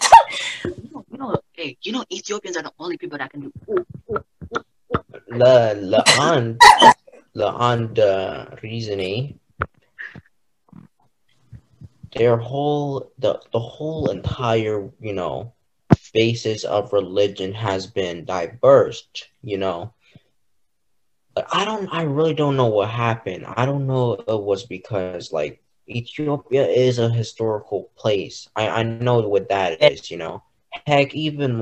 You 0.65 0.91
know, 0.93 1.05
you 1.11 1.19
know, 1.19 1.37
hey, 1.53 1.77
you 1.83 1.93
know, 1.93 2.05
Ethiopians 2.13 2.57
are 2.57 2.63
the 2.63 2.73
only 2.79 2.97
people 2.99 3.19
that 3.19 3.31
can 3.31 3.41
do. 3.41 3.53
Ooh, 3.71 3.87
La 5.30 5.74
La 5.76 6.04
and 6.18 6.60
La 7.34 7.72
and 7.72 7.98
uh, 8.00 8.46
the 8.52 8.58
reasoning. 8.64 9.40
Their 12.16 12.38
whole 12.38 13.12
the 13.20 13.40
the 13.52 13.60
whole 13.60 14.10
entire 14.10 14.90
you 15.00 15.14
know 15.14 15.54
basis 16.14 16.64
of 16.64 16.94
religion 16.94 17.54
has 17.54 17.88
been 17.88 18.26
diverse 18.26 19.08
You 19.42 19.58
know. 19.58 19.94
I 21.52 21.66
don't. 21.66 21.90
I 21.94 22.04
really 22.04 22.34
don't 22.34 22.58
know 22.58 22.68
what 22.68 22.90
happened. 22.90 23.46
I 23.48 23.66
don't 23.66 23.88
know 23.88 24.14
it 24.14 24.42
was 24.44 24.66
because 24.66 25.32
like 25.32 25.62
Ethiopia 25.88 26.66
is 26.68 26.98
a 27.00 27.10
historical 27.10 27.90
place. 27.98 28.48
I 28.56 28.70
I 28.70 28.84
know 28.84 29.20
what 29.28 29.50
that 29.50 29.82
is. 29.82 30.12
You 30.12 30.18
know, 30.18 30.44
heck, 30.86 31.14
even 31.16 31.56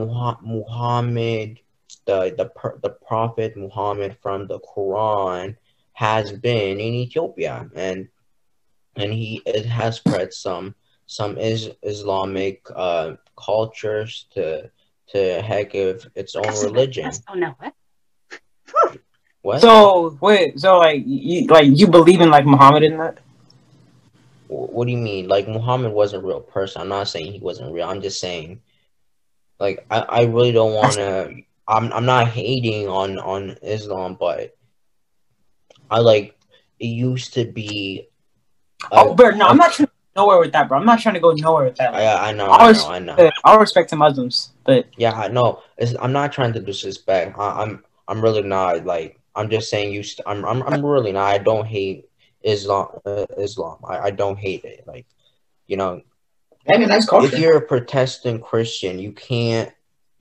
Muhammad 0.43 1.59
the 2.05 2.33
the 2.37 2.49
the 2.81 2.89
prophet 2.89 3.55
Muhammad 3.55 4.17
from 4.21 4.47
the 4.47 4.59
Quran 4.59 5.55
has 5.93 6.31
been 6.31 6.79
in 6.79 6.93
Ethiopia 6.93 7.69
and 7.75 8.07
and 8.95 9.13
he 9.13 9.41
it 9.45 9.65
has 9.65 9.97
spread 9.97 10.33
some 10.33 10.75
some 11.05 11.37
is 11.37 11.69
Islamic 11.83 12.61
uh 12.75 13.13
cultures 13.37 14.25
to 14.33 14.69
to 15.09 15.41
heck 15.41 15.73
of 15.75 16.07
its 16.15 16.35
own 16.35 16.43
that's- 16.43 16.63
religion. 16.63 17.03
That's, 17.05 17.21
oh 17.29 17.35
no, 17.35 17.55
what? 17.59 17.73
What? 19.41 19.59
so 19.59 20.17
wait, 20.21 20.59
so 20.59 20.79
like 20.79 21.03
you 21.05 21.47
like 21.47 21.67
you 21.67 21.87
believe 21.87 22.21
in 22.21 22.29
like 22.29 22.45
Muhammad 22.45 22.83
in 22.83 22.97
that? 22.97 23.19
What 24.47 24.85
do 24.85 24.91
you 24.91 24.97
mean? 24.97 25.27
Like 25.27 25.47
Muhammad 25.47 25.91
was 25.91 26.13
a 26.13 26.21
real 26.21 26.39
person. 26.39 26.81
I'm 26.81 26.89
not 26.89 27.07
saying 27.09 27.33
he 27.33 27.39
wasn't 27.39 27.73
real. 27.73 27.89
I'm 27.89 28.01
just 28.01 28.21
saying 28.21 28.61
like 29.59 29.85
I, 29.91 29.99
I 29.99 30.21
really 30.23 30.51
don't 30.51 30.73
want 30.73 30.93
to 30.93 31.43
I'm 31.67 31.91
I'm 31.93 32.05
not 32.05 32.27
hating 32.27 32.87
on 32.87 33.17
on 33.19 33.57
Islam, 33.61 34.17
but 34.19 34.55
I 35.89 35.99
like 35.99 36.37
it 36.79 36.87
used 36.87 37.33
to 37.35 37.45
be 37.45 38.07
uh, 38.91 39.05
oh, 39.07 39.13
but 39.15 39.37
no, 39.37 39.45
I'm 39.47 39.57
not 39.57 39.71
trying 39.73 39.87
to 39.87 39.93
go 40.15 40.23
nowhere 40.23 40.39
with 40.39 40.51
that, 40.51 40.67
bro. 40.67 40.77
I'm 40.77 40.85
not 40.85 40.99
trying 40.99 41.15
to 41.15 41.21
go 41.21 41.31
nowhere 41.31 41.65
with 41.65 41.75
that. 41.77 41.93
Like, 41.93 42.01
I, 42.03 42.29
I 42.29 42.33
know, 42.33 42.45
I 42.47 42.65
I 42.65 42.67
was- 42.67 42.83
know, 42.83 42.89
I 42.89 42.99
know. 42.99 43.31
I'll 43.45 43.59
respect 43.59 43.89
the 43.91 43.95
Muslims, 43.95 44.51
but 44.65 44.87
Yeah, 44.97 45.13
I 45.13 45.29
know. 45.29 45.61
It's, 45.77 45.95
I'm 46.01 46.11
not 46.11 46.33
trying 46.33 46.53
to 46.53 46.59
disrespect. 46.59 47.37
I, 47.37 47.61
I'm 47.61 47.83
I'm 48.07 48.21
really 48.21 48.41
not 48.43 48.85
like 48.85 49.19
I'm 49.35 49.49
just 49.49 49.69
saying 49.69 49.93
you. 49.93 50.03
St- 50.03 50.27
I'm 50.27 50.43
I'm 50.45 50.61
I'm 50.63 50.85
really 50.85 51.13
not. 51.13 51.25
I 51.27 51.37
don't 51.37 51.65
hate 51.65 52.09
Islam. 52.43 52.87
Uh, 53.05 53.25
Islam. 53.37 53.77
I, 53.87 53.99
I 53.99 54.11
don't 54.11 54.37
hate 54.37 54.65
it. 54.65 54.83
Like 54.85 55.05
you 55.67 55.77
know, 55.77 56.01
I 56.69 56.77
mean 56.77 56.89
that's 56.89 57.07
if 57.11 57.39
you're 57.39 57.57
a 57.57 57.61
Protestant 57.61 58.43
Christian, 58.43 58.99
you 58.99 59.13
can't 59.13 59.71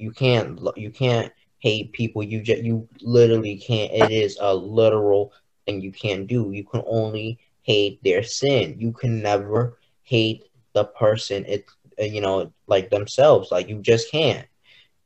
you 0.02 0.10
can't 0.10 0.58
you 0.76 0.90
can't 0.90 1.32
hate 1.60 1.92
people. 1.92 2.22
You 2.24 2.42
just 2.42 2.62
you 2.62 2.88
literally 3.00 3.56
can't. 3.56 3.92
It 3.92 4.10
is 4.10 4.36
a 4.40 4.52
literal 4.52 5.32
thing 5.64 5.80
you 5.80 5.92
can't 5.92 6.26
do. 6.26 6.50
You 6.50 6.64
can 6.64 6.82
only 6.86 7.38
hate 7.62 8.02
their 8.02 8.24
sin. 8.24 8.74
You 8.78 8.90
can 8.92 9.22
never 9.22 9.78
hate 10.02 10.42
the 10.72 10.84
person. 10.84 11.44
It 11.46 11.66
uh, 12.00 12.04
you 12.04 12.20
know 12.20 12.52
like 12.66 12.90
themselves. 12.90 13.52
Like 13.52 13.68
you 13.68 13.78
just 13.78 14.10
can't. 14.10 14.46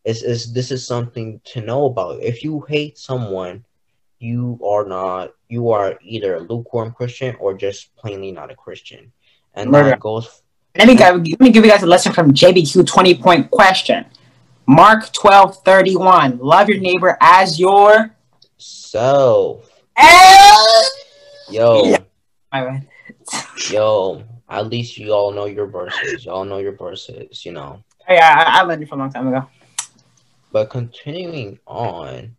It's, 0.04 0.22
it's 0.22 0.52
this 0.52 0.70
is 0.70 0.86
something 0.86 1.40
to 1.52 1.60
know 1.60 1.84
about. 1.84 2.22
If 2.22 2.42
you 2.42 2.64
hate 2.66 2.96
someone, 2.96 3.64
you 4.18 4.58
are 4.64 4.86
not. 4.86 5.34
You 5.48 5.70
are 5.72 5.98
either 6.00 6.36
a 6.36 6.40
lukewarm 6.40 6.92
Christian 6.92 7.36
or 7.38 7.52
just 7.52 7.94
plainly 7.96 8.32
not 8.32 8.50
a 8.50 8.56
Christian, 8.56 9.12
and 9.54 9.70
Murder. 9.70 9.90
that 9.90 10.00
goes 10.00 10.42
Let 10.78 10.88
me 10.88 10.96
go, 10.96 11.04
let 11.04 11.40
me 11.40 11.50
give 11.50 11.64
you 11.66 11.70
guys 11.70 11.82
a 11.82 11.86
lesson 11.86 12.14
from 12.14 12.32
JBQ 12.32 12.86
20 12.86 13.14
point 13.16 13.50
question. 13.50 14.06
Mark 14.66 15.12
12 15.12 15.62
31. 15.64 16.38
Love 16.38 16.68
your 16.68 16.78
neighbor 16.78 17.16
as 17.20 17.58
your. 17.58 18.14
self. 18.58 19.70
Yo, 21.48 21.84
Yeah. 22.52 22.80
Yo. 23.70 24.24
At 24.48 24.68
least 24.68 24.98
you 24.98 25.12
all 25.12 25.32
know 25.32 25.46
your 25.46 25.66
verses. 25.66 26.24
Y'all 26.24 26.44
know 26.44 26.58
your 26.58 26.76
verses, 26.76 27.44
you 27.44 27.52
know. 27.52 27.82
Oh, 28.08 28.12
yeah, 28.12 28.44
I, 28.46 28.60
I 28.60 28.62
learned 28.62 28.82
it 28.82 28.88
from 28.88 29.00
a 29.00 29.02
long 29.04 29.12
time 29.12 29.28
ago. 29.28 29.48
But 30.52 30.70
continuing 30.70 31.58
on, 31.66 32.36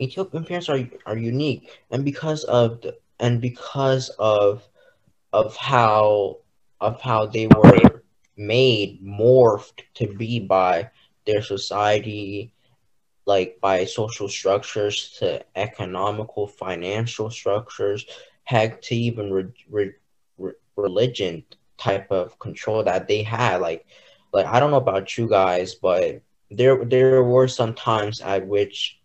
Ethiopian 0.00 0.44
parents 0.44 0.68
are 0.68 0.80
are 1.06 1.16
unique, 1.16 1.70
and 1.90 2.04
because 2.04 2.44
of 2.44 2.82
the, 2.82 2.96
and 3.18 3.40
because 3.40 4.10
of 4.18 4.62
of 5.32 5.56
how 5.56 6.38
of 6.80 7.00
how 7.00 7.26
they 7.26 7.46
were 7.46 7.95
made 8.36 9.00
morphed 9.04 9.82
to 9.94 10.06
be 10.06 10.40
by 10.40 10.90
their 11.26 11.42
society, 11.42 12.52
like 13.26 13.58
by 13.60 13.84
social 13.84 14.28
structures 14.28 15.16
to 15.18 15.42
economical 15.56 16.46
financial 16.46 17.30
structures, 17.30 18.06
heck 18.44 18.80
to 18.82 18.94
even 18.94 19.32
re, 19.32 19.44
re, 19.70 19.92
re, 20.38 20.52
religion 20.76 21.44
type 21.78 22.10
of 22.10 22.38
control 22.38 22.82
that 22.84 23.08
they 23.08 23.22
had. 23.22 23.60
Like 23.60 23.86
like 24.32 24.46
I 24.46 24.60
don't 24.60 24.70
know 24.70 24.76
about 24.78 25.16
you 25.18 25.28
guys, 25.28 25.74
but 25.74 26.22
there 26.50 26.84
there 26.84 27.16
were 27.16 27.48
some 27.48 27.74
times 27.74 28.20
at 28.20 28.46
which 28.46 28.98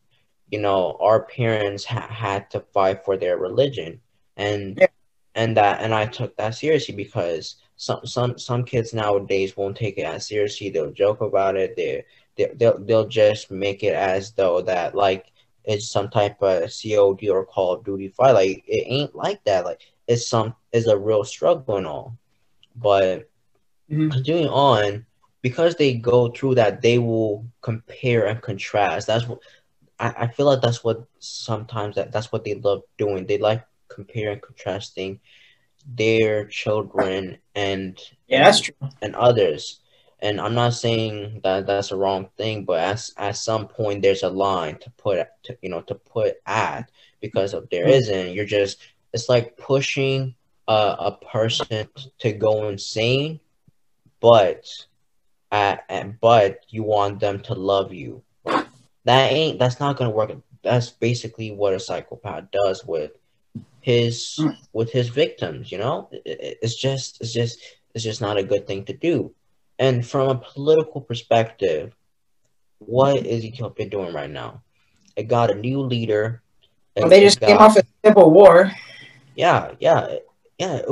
you 0.49 0.59
know 0.59 0.97
our 0.99 1.23
parents 1.23 1.85
ha- 1.85 2.07
had 2.09 2.49
to 2.51 2.59
fight 2.73 3.03
for 3.03 3.17
their 3.17 3.37
religion 3.37 4.01
and 4.37 4.79
Yeah. 4.79 4.87
and 5.35 5.57
that 5.57 5.81
and 5.81 5.93
I 5.93 6.05
took 6.05 6.35
that 6.37 6.55
seriously 6.55 6.95
because 6.95 7.55
some 7.81 8.05
some 8.05 8.37
some 8.37 8.63
kids 8.71 8.93
nowadays 8.93 9.57
won't 9.57 9.77
take 9.77 9.97
it 9.97 10.03
as 10.13 10.27
seriously. 10.27 10.69
They'll 10.69 10.91
joke 11.03 11.21
about 11.21 11.55
it. 11.57 11.75
They, 11.75 12.05
they 12.37 12.51
they'll, 12.55 12.77
they'll 12.79 13.07
just 13.07 13.51
make 13.51 13.83
it 13.83 13.93
as 13.93 14.31
though 14.33 14.61
that 14.63 14.95
like 14.95 15.25
it's 15.65 15.89
some 15.89 16.09
type 16.09 16.41
of 16.41 16.71
COD 16.71 17.29
or 17.29 17.45
Call 17.45 17.73
of 17.73 17.85
Duty 17.85 18.09
fight. 18.09 18.31
Like 18.33 18.63
it 18.67 18.85
ain't 18.87 19.15
like 19.15 19.43
that. 19.45 19.65
Like 19.65 19.81
it's 20.07 20.27
some 20.27 20.55
is 20.73 20.87
a 20.87 20.97
real 20.97 21.23
struggle 21.23 21.77
and 21.77 21.87
all. 21.87 22.17
But 22.75 23.29
Mhm. 23.91 24.11
continuing 24.11 24.47
on 24.49 25.05
because 25.41 25.75
they 25.75 25.93
go 25.93 26.29
through 26.29 26.55
that 26.55 26.81
they 26.81 26.97
will 26.99 27.45
compare 27.61 28.25
and 28.27 28.41
contrast. 28.41 29.07
That's 29.07 29.27
what 29.27 29.39
I, 29.99 30.13
I 30.19 30.27
feel 30.27 30.45
like 30.47 30.61
that's 30.61 30.83
what 30.83 31.05
sometimes 31.19 31.95
that, 31.95 32.11
that's 32.11 32.31
what 32.31 32.43
they 32.43 32.55
love 32.55 32.81
doing. 32.97 33.25
They 33.25 33.37
like 33.37 33.63
comparing 33.89 34.33
and 34.33 34.41
contrasting 34.41 35.19
their 35.87 36.45
children 36.45 37.37
and 37.55 37.99
Yeah, 38.27 38.45
that's 38.45 38.61
true. 38.61 38.75
and 39.01 39.15
others 39.15 39.81
and 40.21 40.39
I'm 40.39 40.53
not 40.53 40.73
saying 40.73 41.41
that 41.43 41.65
that's 41.65 41.91
a 41.91 41.95
wrong 41.95 42.29
thing, 42.37 42.63
but 42.63 42.79
as 42.79 43.13
at 43.17 43.37
some 43.37 43.67
point 43.67 44.01
there's 44.01 44.23
a 44.23 44.29
line 44.29 44.77
to 44.79 44.89
put 44.91 45.27
to, 45.43 45.57
you 45.61 45.69
know 45.69 45.81
to 45.81 45.95
put 45.95 46.35
at 46.45 46.91
because 47.21 47.53
if 47.53 47.69
there 47.69 47.85
hmm. 47.85 47.91
isn't, 47.91 48.33
you're 48.33 48.45
just 48.45 48.77
it's 49.13 49.29
like 49.29 49.57
pushing 49.57 50.35
a, 50.67 50.95
a 50.99 51.17
person 51.25 51.87
to 52.19 52.31
go 52.31 52.69
insane, 52.69 53.39
but 54.19 54.67
at, 55.51 55.83
at 55.89 56.19
but 56.21 56.59
you 56.69 56.83
want 56.83 57.19
them 57.19 57.39
to 57.41 57.53
love 57.53 57.91
you. 57.91 58.23
That 59.05 59.31
ain't 59.31 59.57
that's 59.57 59.79
not 59.79 59.97
gonna 59.97 60.11
work. 60.11 60.31
That's 60.63 60.91
basically 60.91 61.51
what 61.51 61.73
a 61.73 61.79
psychopath 61.79 62.51
does 62.51 62.85
with 62.85 63.11
his 63.81 64.37
mm. 64.39 64.55
with 64.73 64.91
his 64.91 65.09
victims. 65.09 65.71
You 65.71 65.79
know, 65.79 66.09
It- 66.11 66.39
it- 66.39 66.57
it's 66.61 66.75
just 66.75 67.21
it's 67.21 67.33
just 67.33 67.59
it's 67.93 68.03
just 68.03 68.21
not 68.21 68.37
a 68.37 68.43
good 68.43 68.67
thing 68.67 68.85
to 68.85 68.93
do. 68.93 69.33
And 69.79 70.05
from 70.05 70.29
a 70.29 70.35
political 70.53 71.01
perspective, 71.01 71.93
what 72.79 73.25
is 73.25 73.43
Ethiopia 73.45 73.89
doing 73.89 74.13
right 74.13 74.29
now? 74.29 74.61
It 75.15 75.27
got 75.27 75.51
a 75.51 75.55
new 75.55 75.81
leader. 75.81 76.41
Well, 76.95 77.09
they 77.09 77.21
just 77.21 77.39
came 77.41 77.57
off 77.57 77.77
a 77.77 77.83
civil 78.05 78.31
war. 78.31 78.71
yeah, 79.35 79.71
yeah, 79.79 80.15
yeah. 80.57 80.75
it 80.87 80.89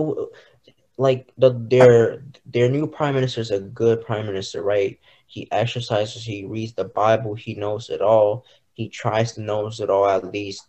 Like 0.98 1.32
the 1.38 1.52
their 1.52 2.24
their 2.46 2.70
new 2.70 2.88
prime 2.88 3.16
minister 3.16 3.42
is 3.42 3.52
a 3.52 3.60
good 3.60 4.04
prime 4.06 4.26
minister, 4.26 4.62
right? 4.62 5.00
He 5.28 5.48
exercises, 5.52 6.26
he 6.26 6.46
reads 6.46 6.74
the 6.74 6.86
Bible, 6.86 7.36
he 7.36 7.54
knows 7.56 7.90
it 7.90 8.02
all. 8.02 8.46
He 8.74 8.90
tries 8.90 9.34
to 9.34 9.42
knows 9.42 9.80
it 9.80 9.90
all 9.90 10.08
at 10.10 10.26
least. 10.34 10.68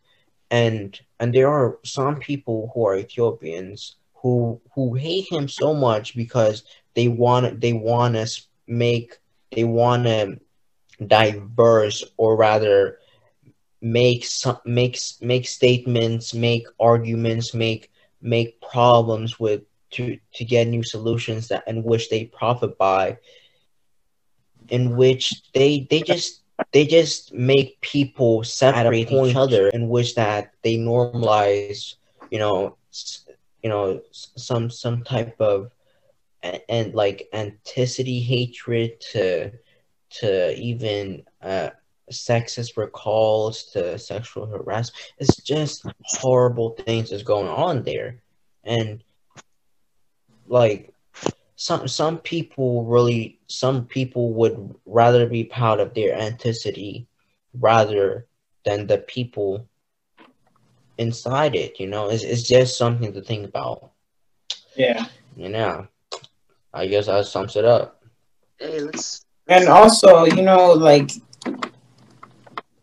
And 0.50 0.98
and 1.18 1.32
there 1.34 1.48
are 1.48 1.78
some 1.84 2.16
people 2.16 2.70
who 2.74 2.86
are 2.86 2.96
Ethiopians 2.96 3.96
who 4.14 4.60
who 4.74 4.94
hate 4.94 5.26
him 5.30 5.48
so 5.48 5.74
much 5.74 6.14
because 6.16 6.64
they 6.94 7.08
want 7.08 7.60
they 7.60 7.72
want 7.72 8.14
to 8.14 8.28
make 8.66 9.18
they 9.52 9.64
want 9.64 10.04
to 10.04 10.38
diverse 11.06 12.04
or 12.16 12.36
rather 12.36 12.98
make 13.80 14.24
some 14.24 14.58
makes 14.64 15.20
make 15.22 15.46
statements 15.48 16.34
make 16.34 16.66
arguments 16.78 17.54
make 17.54 17.90
make 18.20 18.60
problems 18.60 19.40
with 19.40 19.62
to 19.90 20.18
to 20.34 20.44
get 20.44 20.68
new 20.68 20.82
solutions 20.82 21.48
that 21.48 21.66
in 21.66 21.82
which 21.82 22.10
they 22.10 22.26
profit 22.26 22.76
by 22.76 23.16
in 24.68 24.96
which 24.96 25.42
they 25.52 25.86
they 25.90 26.02
just 26.02 26.39
they 26.72 26.86
just 26.86 27.32
make 27.32 27.80
people 27.80 28.44
separate 28.44 29.10
each 29.10 29.36
other 29.36 29.68
in 29.68 29.88
which 29.88 30.14
that 30.14 30.52
they 30.62 30.76
normalize 30.76 31.94
you 32.30 32.38
know 32.38 32.76
you 33.62 33.68
know 33.68 34.00
some 34.12 34.70
some 34.70 35.02
type 35.02 35.34
of 35.40 35.70
and, 36.42 36.60
and 36.68 36.94
like 36.94 37.28
anticity 37.32 38.22
hatred 38.22 39.00
to 39.00 39.50
to 40.10 40.54
even 40.56 41.22
uh 41.42 41.70
sexist 42.10 42.76
recalls 42.76 43.64
to 43.64 43.96
sexual 43.96 44.46
harassment 44.46 45.12
it's 45.18 45.36
just 45.36 45.84
horrible 46.02 46.70
things 46.70 47.10
that's 47.10 47.22
going 47.22 47.46
on 47.46 47.82
there. 47.84 48.22
And 48.64 49.02
like 50.46 50.92
some 51.60 51.86
some 51.86 52.16
people 52.16 52.86
really 52.86 53.38
some 53.46 53.84
people 53.84 54.32
would 54.32 54.74
rather 54.86 55.26
be 55.26 55.44
proud 55.44 55.78
of 55.78 55.92
their 55.92 56.16
authenticity 56.16 57.06
rather 57.52 58.26
than 58.64 58.86
the 58.86 58.96
people 58.96 59.68
inside 60.96 61.54
it 61.54 61.78
you 61.78 61.86
know 61.86 62.08
it's, 62.08 62.22
it's 62.22 62.42
just 62.48 62.78
something 62.78 63.12
to 63.12 63.20
think 63.20 63.46
about 63.46 63.90
Yeah. 64.74 65.04
you 65.36 65.50
know 65.50 65.86
i 66.72 66.86
guess 66.86 67.06
that 67.06 67.26
sums 67.26 67.56
it 67.56 67.66
up 67.66 68.02
Hey, 68.58 68.80
let's. 68.80 69.24
And 69.48 69.68
also, 69.68 70.24
you 70.26 70.42
know, 70.42 70.72
like 70.72 71.10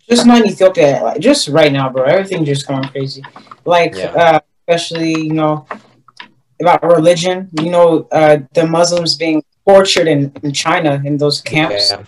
just 0.09 0.25
not 0.25 0.41
in 0.41 0.47
Ethiopia, 0.49 0.99
like, 1.03 1.19
just 1.19 1.47
right 1.49 1.71
now, 1.71 1.89
bro. 1.89 2.03
Everything 2.03 2.43
just 2.45 2.67
going 2.67 2.83
crazy. 2.89 3.21
Like, 3.65 3.93
Yeah. 3.95 4.11
uh, 4.11 4.39
especially, 4.67 5.13
you 5.21 5.33
know, 5.33 5.67
about 6.61 6.83
religion. 6.83 7.49
You 7.61 7.69
know, 7.71 8.07
uh, 8.11 8.37
the 8.53 8.65
Muslims 8.67 9.15
being 9.15 9.43
tortured 9.67 10.07
in, 10.07 10.31
in 10.43 10.51
China 10.53 11.01
in 11.05 11.17
those 11.17 11.41
camps. 11.41 11.91
yeah 11.91 12.03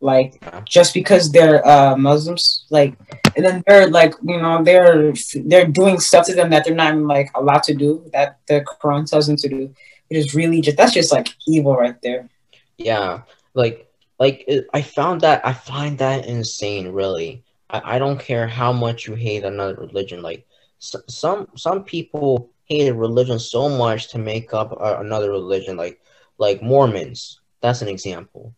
Like, 0.00 0.38
Yeah. 0.42 0.60
just 0.68 0.92
because 0.94 1.30
they're 1.32 1.66
uh, 1.66 1.96
Muslims, 1.96 2.66
like, 2.70 2.94
and 3.36 3.44
then 3.44 3.62
they're 3.66 3.88
like, 3.88 4.14
you 4.22 4.40
know, 4.40 4.62
they're 4.62 5.12
they're 5.46 5.66
doing 5.66 5.98
stuff 5.98 6.26
to 6.26 6.34
them 6.34 6.50
that 6.50 6.64
they're 6.64 6.74
not 6.74 6.92
even 6.94 7.06
like 7.06 7.30
allowed 7.34 7.62
to 7.64 7.74
do 7.74 8.04
that 8.12 8.38
the 8.48 8.60
Quran 8.62 9.08
tells 9.08 9.26
them 9.26 9.36
to 9.36 9.48
do. 9.48 9.74
It 10.10 10.16
is 10.16 10.34
really 10.34 10.60
just 10.60 10.76
that's 10.76 10.92
just 10.92 11.12
like 11.12 11.28
evil 11.48 11.74
right 11.74 11.96
there. 12.02 12.28
Yeah, 12.76 13.22
like 13.54 13.88
like 14.18 14.46
I 14.74 14.82
found 14.82 15.22
that 15.22 15.40
I 15.46 15.52
find 15.52 15.98
that 15.98 16.26
insane. 16.26 16.88
Really, 16.92 17.42
I, 17.70 17.96
I 17.96 17.98
don't 17.98 18.20
care 18.20 18.46
how 18.46 18.72
much 18.72 19.06
you 19.06 19.14
hate 19.14 19.44
another 19.44 19.74
religion. 19.76 20.20
Like 20.22 20.46
some 20.78 21.48
some 21.56 21.82
people 21.84 22.50
hate 22.64 22.88
a 22.88 22.94
religion 22.94 23.38
so 23.38 23.68
much 23.68 24.10
to 24.10 24.18
make 24.18 24.52
up 24.54 24.76
another 24.80 25.30
religion. 25.30 25.76
Like 25.76 26.00
like 26.38 26.62
Mormons. 26.62 27.40
That's 27.60 27.82
an 27.82 27.88
example. 27.88 28.54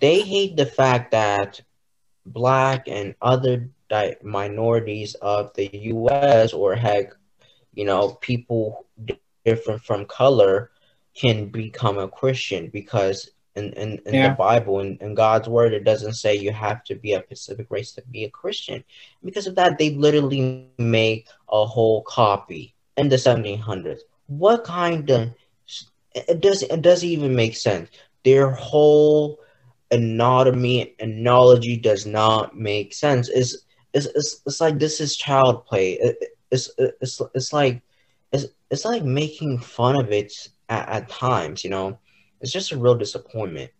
They 0.00 0.20
hate 0.22 0.56
the 0.56 0.66
fact 0.66 1.12
that 1.12 1.60
black 2.26 2.88
and 2.88 3.14
other 3.22 3.68
di- 3.88 4.16
minorities 4.22 5.14
of 5.22 5.54
the 5.54 5.70
U.S. 5.78 6.52
or 6.52 6.74
heck, 6.74 7.12
you 7.74 7.84
know, 7.84 8.16
people 8.20 8.86
different 9.44 9.82
from 9.82 10.04
color 10.06 10.70
can 11.14 11.46
become 11.50 11.98
a 11.98 12.08
Christian 12.08 12.68
because 12.72 13.30
in, 13.54 13.72
in, 13.74 14.00
in 14.06 14.20
Yeah. 14.20 14.28
the 14.28 14.30
Bible 14.30 14.80
and 14.80 15.00
in, 15.00 15.14
God's 15.14 15.48
word 15.48 15.72
it 15.72 15.84
doesn't 15.84 16.14
say 16.14 16.34
you 16.34 16.52
have 16.52 16.84
to 16.84 16.94
be 16.96 17.12
a 17.12 17.22
specific 17.22 17.66
race 17.70 17.92
to 17.94 18.02
be 18.10 18.24
a 18.24 18.30
Christian. 18.30 18.84
Because 19.24 19.46
of 19.46 19.56
that 19.56 19.78
they 19.78 20.08
literally 20.10 20.76
make 20.78 21.28
a 21.50 21.64
whole 21.66 22.02
copy 22.02 22.75
in 22.96 23.08
the 23.08 23.18
1700s. 23.18 24.00
What 24.26 24.64
kind 24.64 25.08
of 25.10 25.32
it 26.14 26.40
does 26.40 26.62
it 26.62 26.82
doesn't 26.82 27.08
even 27.08 27.34
make 27.34 27.56
sense. 27.56 27.90
Their 28.24 28.50
whole 28.50 29.40
anatomy 29.90 30.94
analogy 30.98 31.76
does 31.76 32.06
not 32.06 32.56
make 32.56 32.94
sense. 32.94 33.28
It's 33.28 33.56
it's, 33.92 34.06
it's, 34.06 34.42
it's 34.46 34.60
like 34.60 34.78
this 34.78 35.00
is 35.00 35.16
child 35.16 35.64
play. 35.66 35.92
It, 35.94 36.16
it's, 36.50 36.70
it's 36.78 37.20
it's 37.34 37.52
like 37.52 37.82
it's, 38.32 38.46
it's 38.70 38.84
like 38.84 39.04
making 39.04 39.58
fun 39.58 39.96
of 39.96 40.10
it 40.10 40.32
at, 40.68 40.88
at 40.88 41.08
times, 41.08 41.64
you 41.64 41.70
know. 41.70 41.98
It's 42.40 42.52
just 42.52 42.72
a 42.72 42.78
real 42.78 42.94
disappointment. 42.94 43.70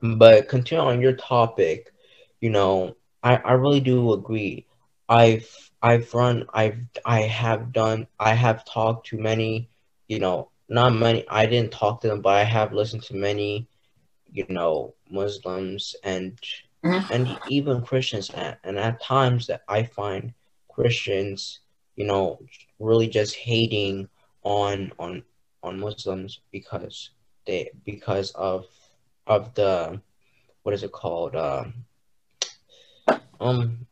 But 0.00 0.48
continue 0.48 0.82
on 0.84 1.00
your 1.00 1.12
topic, 1.14 1.92
you 2.40 2.50
know, 2.50 2.96
I, 3.22 3.36
I 3.36 3.52
really 3.52 3.80
do 3.80 4.12
agree. 4.12 4.66
I've 5.08 5.67
I've 5.82 6.12
run 6.14 6.46
I've 6.52 6.78
I 7.04 7.22
have 7.22 7.72
done 7.72 8.06
I 8.18 8.34
have 8.34 8.64
talked 8.64 9.06
to 9.08 9.18
many, 9.18 9.68
you 10.08 10.18
know, 10.18 10.50
not 10.68 10.94
many 10.94 11.24
I 11.28 11.46
didn't 11.46 11.72
talk 11.72 12.00
to 12.02 12.08
them, 12.08 12.22
but 12.22 12.36
I 12.36 12.44
have 12.44 12.72
listened 12.72 13.02
to 13.04 13.14
many, 13.16 13.68
you 14.32 14.46
know, 14.46 14.94
Muslims 15.10 15.94
and 16.04 16.38
Mhm. 16.84 17.10
and 17.10 17.38
even 17.44 17.82
Christians 17.82 18.30
and, 18.30 18.56
and 18.64 18.78
at 18.78 19.00
times 19.02 19.46
that 19.48 19.62
I 19.68 19.82
find 19.84 20.32
Christians, 20.68 21.60
you 21.96 22.06
know, 22.06 22.38
really 22.78 23.08
just 23.08 23.36
hating 23.36 24.08
on 24.44 24.92
on 24.98 25.22
on 25.62 25.80
Muslims 25.80 26.40
because 26.52 27.10
they 27.46 27.70
because 27.84 28.30
of 28.32 28.66
of 29.26 29.54
the 29.54 30.00
what 30.62 30.74
is 30.74 30.82
it 30.84 30.92
called 30.92 31.34
um 31.36 31.84
um 33.40 33.87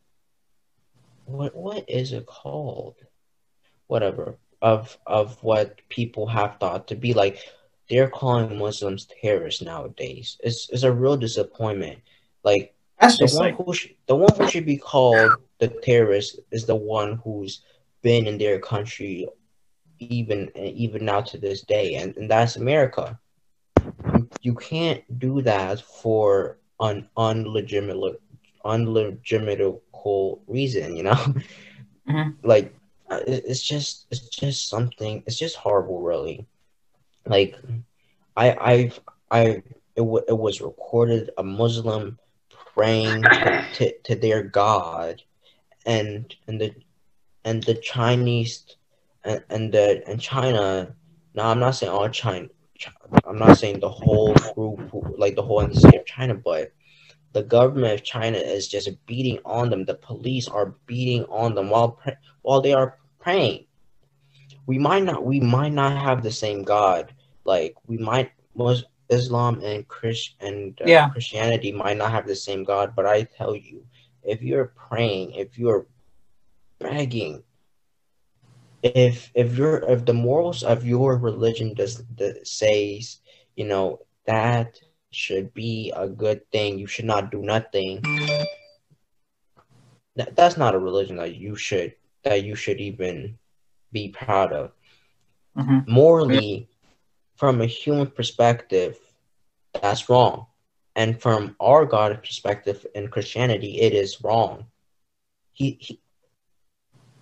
what 1.26 1.54
what 1.54 1.84
is 1.88 2.12
it 2.12 2.26
called? 2.26 2.96
Whatever 3.86 4.38
of 4.62 4.96
of 5.06 5.42
what 5.42 5.80
people 5.88 6.26
have 6.26 6.56
thought 6.58 6.88
to 6.88 6.96
be 6.96 7.12
like 7.12 7.38
they're 7.88 8.08
calling 8.08 8.58
Muslims 8.58 9.06
terrorists 9.20 9.62
nowadays. 9.62 10.38
It's 10.42 10.68
it's 10.70 10.82
a 10.82 10.92
real 10.92 11.16
disappointment. 11.16 11.98
Like 12.42 12.74
That's 13.00 13.18
the 13.18 13.26
just 13.26 13.36
one 13.36 13.44
like 13.44 13.56
who 13.56 13.74
sh- 13.74 13.92
the 14.06 14.16
one 14.16 14.34
who 14.36 14.48
should 14.48 14.66
be 14.66 14.76
called 14.76 15.32
the 15.58 15.68
terrorist 15.68 16.40
is 16.50 16.66
the 16.66 16.76
one 16.76 17.20
who's 17.24 17.62
been 18.02 18.26
in 18.26 18.38
their 18.38 18.58
country 18.58 19.28
even 19.98 20.50
even 20.56 21.04
now 21.04 21.20
to 21.22 21.38
this 21.38 21.62
day 21.62 21.94
and, 21.94 22.16
and 22.16 22.30
that's 22.30 22.56
America. 22.56 23.18
You, 24.14 24.28
you 24.42 24.54
can't 24.54 25.02
do 25.18 25.42
that 25.42 25.80
for 25.80 26.58
an 26.80 27.08
unlegitimate 27.16 28.20
unlegitimate 28.64 29.60
reason 30.46 30.96
you 30.96 31.02
know 31.02 31.16
Mhm. 32.08 32.34
like 32.42 32.72
uh, 33.10 33.20
it's 33.26 33.62
just 33.62 34.06
it's 34.10 34.28
just 34.28 34.68
something 34.68 35.22
it's 35.26 35.38
just 35.38 35.56
horrible 35.56 36.00
really 36.00 36.46
like 37.26 37.54
i 38.36 38.46
i've 38.60 39.00
i 39.30 39.40
it, 39.96 40.04
w- 40.08 40.24
it 40.28 40.38
was 40.38 40.60
recorded 40.60 41.30
a 41.38 41.42
muslim 41.42 42.18
praying 42.74 43.30
to, 43.30 43.50
to, 43.72 43.92
to 44.04 44.14
their 44.14 44.42
god 44.42 45.22
and 45.86 46.34
and 46.46 46.60
the 46.60 46.70
and 47.44 47.64
the 47.64 47.74
chinese 47.74 48.64
and, 49.24 49.42
and 49.50 49.72
the 49.72 50.02
and 50.06 50.20
china 50.20 50.94
now 51.34 51.48
i'm 51.50 51.58
not 51.60 51.74
saying 51.74 51.92
all 51.92 52.08
china 52.08 52.48
I'm 53.26 53.38
not 53.38 53.56
saying 53.56 53.80
the 53.80 53.88
whole 53.88 54.34
group, 54.54 54.90
like 55.18 55.34
the 55.34 55.42
whole 55.42 55.60
entity 55.60 55.96
of 55.96 56.04
China, 56.06 56.34
but 56.34 56.72
the 57.36 57.44
government 57.44 57.94
of 57.94 58.04
China 58.04 58.38
is 58.38 58.68
just 58.68 58.90
beating 59.06 59.40
on 59.46 59.70
them. 59.70 59.84
The 59.86 59.94
police 59.94 60.48
are 60.48 60.74
beating 60.86 61.24
on 61.30 61.54
them 61.54 61.70
while 61.70 62.00
while 62.42 62.62
they 62.62 62.74
are 62.74 62.98
praying. 63.20 63.66
We 64.66 64.78
might 64.78 65.04
not 65.04 65.24
we 65.24 65.40
might 65.40 65.72
not 65.72 65.96
have 65.96 66.22
the 66.22 66.32
same 66.32 66.64
God. 66.64 67.14
Like 67.44 67.76
we 67.86 67.98
might 67.98 68.32
was 68.54 68.84
Islam 69.10 69.60
and 69.62 69.88
Chris 69.88 70.30
and 70.40 70.80
uh, 70.82 70.98
Yeah. 70.98 71.08
Christianity 71.12 71.72
might 71.72 71.98
not 71.98 72.12
have 72.12 72.26
the 72.26 72.36
same 72.36 72.64
God, 72.64 72.94
but 72.96 73.06
I 73.06 73.24
tell 73.24 73.56
you, 73.56 73.86
if 74.24 74.42
you're 74.42 74.72
praying, 74.88 75.32
if 75.32 75.58
you're 75.58 75.86
begging, 76.80 77.44
if 78.82 79.30
if 79.34 79.56
you're 79.56 79.78
if 79.88 80.04
the 80.06 80.14
morals 80.14 80.62
of 80.62 80.84
your 80.84 81.16
religion 81.16 81.74
does 81.74 82.02
says, 82.44 83.20
you 83.56 83.66
know, 83.66 84.00
that 84.26 84.80
should 85.16 85.52
be 85.54 85.92
a 85.96 86.06
good 86.06 86.48
thing. 86.52 86.78
You 86.78 86.86
should 86.86 87.06
not 87.06 87.30
do 87.30 87.40
nothing. 87.42 88.02
That, 90.16 90.36
that's 90.36 90.56
not 90.56 90.74
a 90.74 90.78
religion 90.78 91.16
that 91.16 91.34
you 91.34 91.56
should 91.56 91.94
that 92.24 92.44
you 92.44 92.54
should 92.54 92.80
even 92.80 93.38
be 93.92 94.08
proud 94.08 94.52
of. 94.52 94.72
Mhm. 95.56 95.86
Morally, 95.86 96.68
from 97.36 97.60
a 97.60 97.66
human 97.66 98.10
perspective, 98.10 98.98
that's 99.72 100.08
wrong. 100.08 100.46
And 100.94 101.20
from 101.20 101.56
our 101.60 101.84
God 101.84 102.18
perspective 102.22 102.86
in 102.94 103.08
Christianity, 103.08 103.80
it 103.80 103.92
is 103.92 104.22
wrong. 104.22 104.66
He, 105.52 105.78
he 105.80 106.00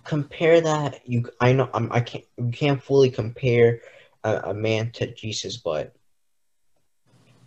compare 0.03 0.61
that 0.61 1.07
you 1.07 1.29
I 1.39 1.53
know 1.53 1.69
I'm, 1.73 1.91
I 1.91 1.99
can't 2.01 2.25
you 2.37 2.51
can't 2.51 2.81
fully 2.81 3.09
compare 3.09 3.81
a, 4.23 4.51
a 4.51 4.53
man 4.53 4.91
to 4.91 5.13
Jesus, 5.13 5.57
but 5.57 5.95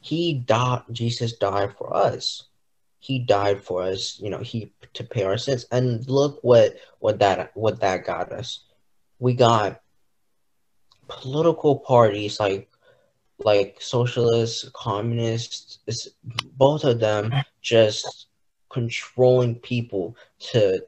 he 0.01 0.35
died. 0.35 0.83
Jesus 0.93 1.35
died 1.35 1.75
for 1.77 1.95
us. 1.95 2.45
He 3.01 3.19
died 3.19 3.63
for 3.63 3.83
us. 3.83 4.19
You 4.21 4.31
know, 4.31 4.39
he 4.39 4.73
to 4.95 5.05
pay 5.05 5.25
our 5.25 5.39
sins. 5.39 5.67
And 5.71 6.09
look 6.09 6.39
what 6.43 6.77
what 6.99 7.19
that 7.21 7.53
what 7.55 7.81
that 7.81 8.05
got 8.05 8.33
us. 8.33 8.65
We 9.19 9.35
got 9.35 9.81
political 11.09 11.79
parties 11.79 12.41
like 12.41 12.71
like 13.39 13.79
socialists, 13.81 14.69
communists. 14.75 15.79
Both 16.57 16.85
of 16.85 17.01
them 17.01 17.33
just 17.63 18.27
controlling 18.71 19.57
people 19.57 20.17
to 20.53 20.83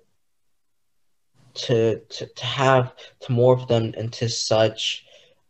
to 1.54 1.98
to, 1.98 2.26
to 2.26 2.46
have 2.46 2.94
to 3.20 3.32
morph 3.32 3.68
them 3.68 3.94
into 3.94 4.28
such 4.28 5.04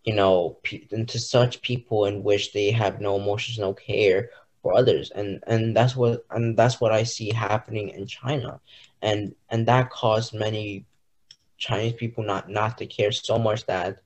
you 0.05 0.15
know 0.15 0.59
pe- 0.63 0.87
into 0.91 1.19
such 1.19 1.63
people 1.63 2.07
in 2.07 2.23
which 2.23 2.53
they 2.53 2.71
have 2.71 3.01
no 3.01 3.17
emotions 3.17 3.59
no 3.59 3.75
care 3.75 4.31
for 4.63 4.77
others 4.77 5.11
and 5.11 5.43
and 5.47 5.77
that's 5.77 5.97
what 5.97 6.25
and 6.31 6.57
that's 6.57 6.81
what 6.81 6.93
i 6.93 7.03
see 7.03 7.31
happening 7.31 7.91
in 7.91 8.07
china 8.07 8.61
and 9.03 9.35
and 9.51 9.67
that 9.67 9.91
caused 9.91 10.35
many 10.35 10.85
chinese 11.59 11.95
people 11.95 12.25
not 12.25 12.49
not 12.49 12.79
to 12.79 12.87
care 12.87 13.13
so 13.13 13.39
much 13.39 13.65
that 13.67 13.99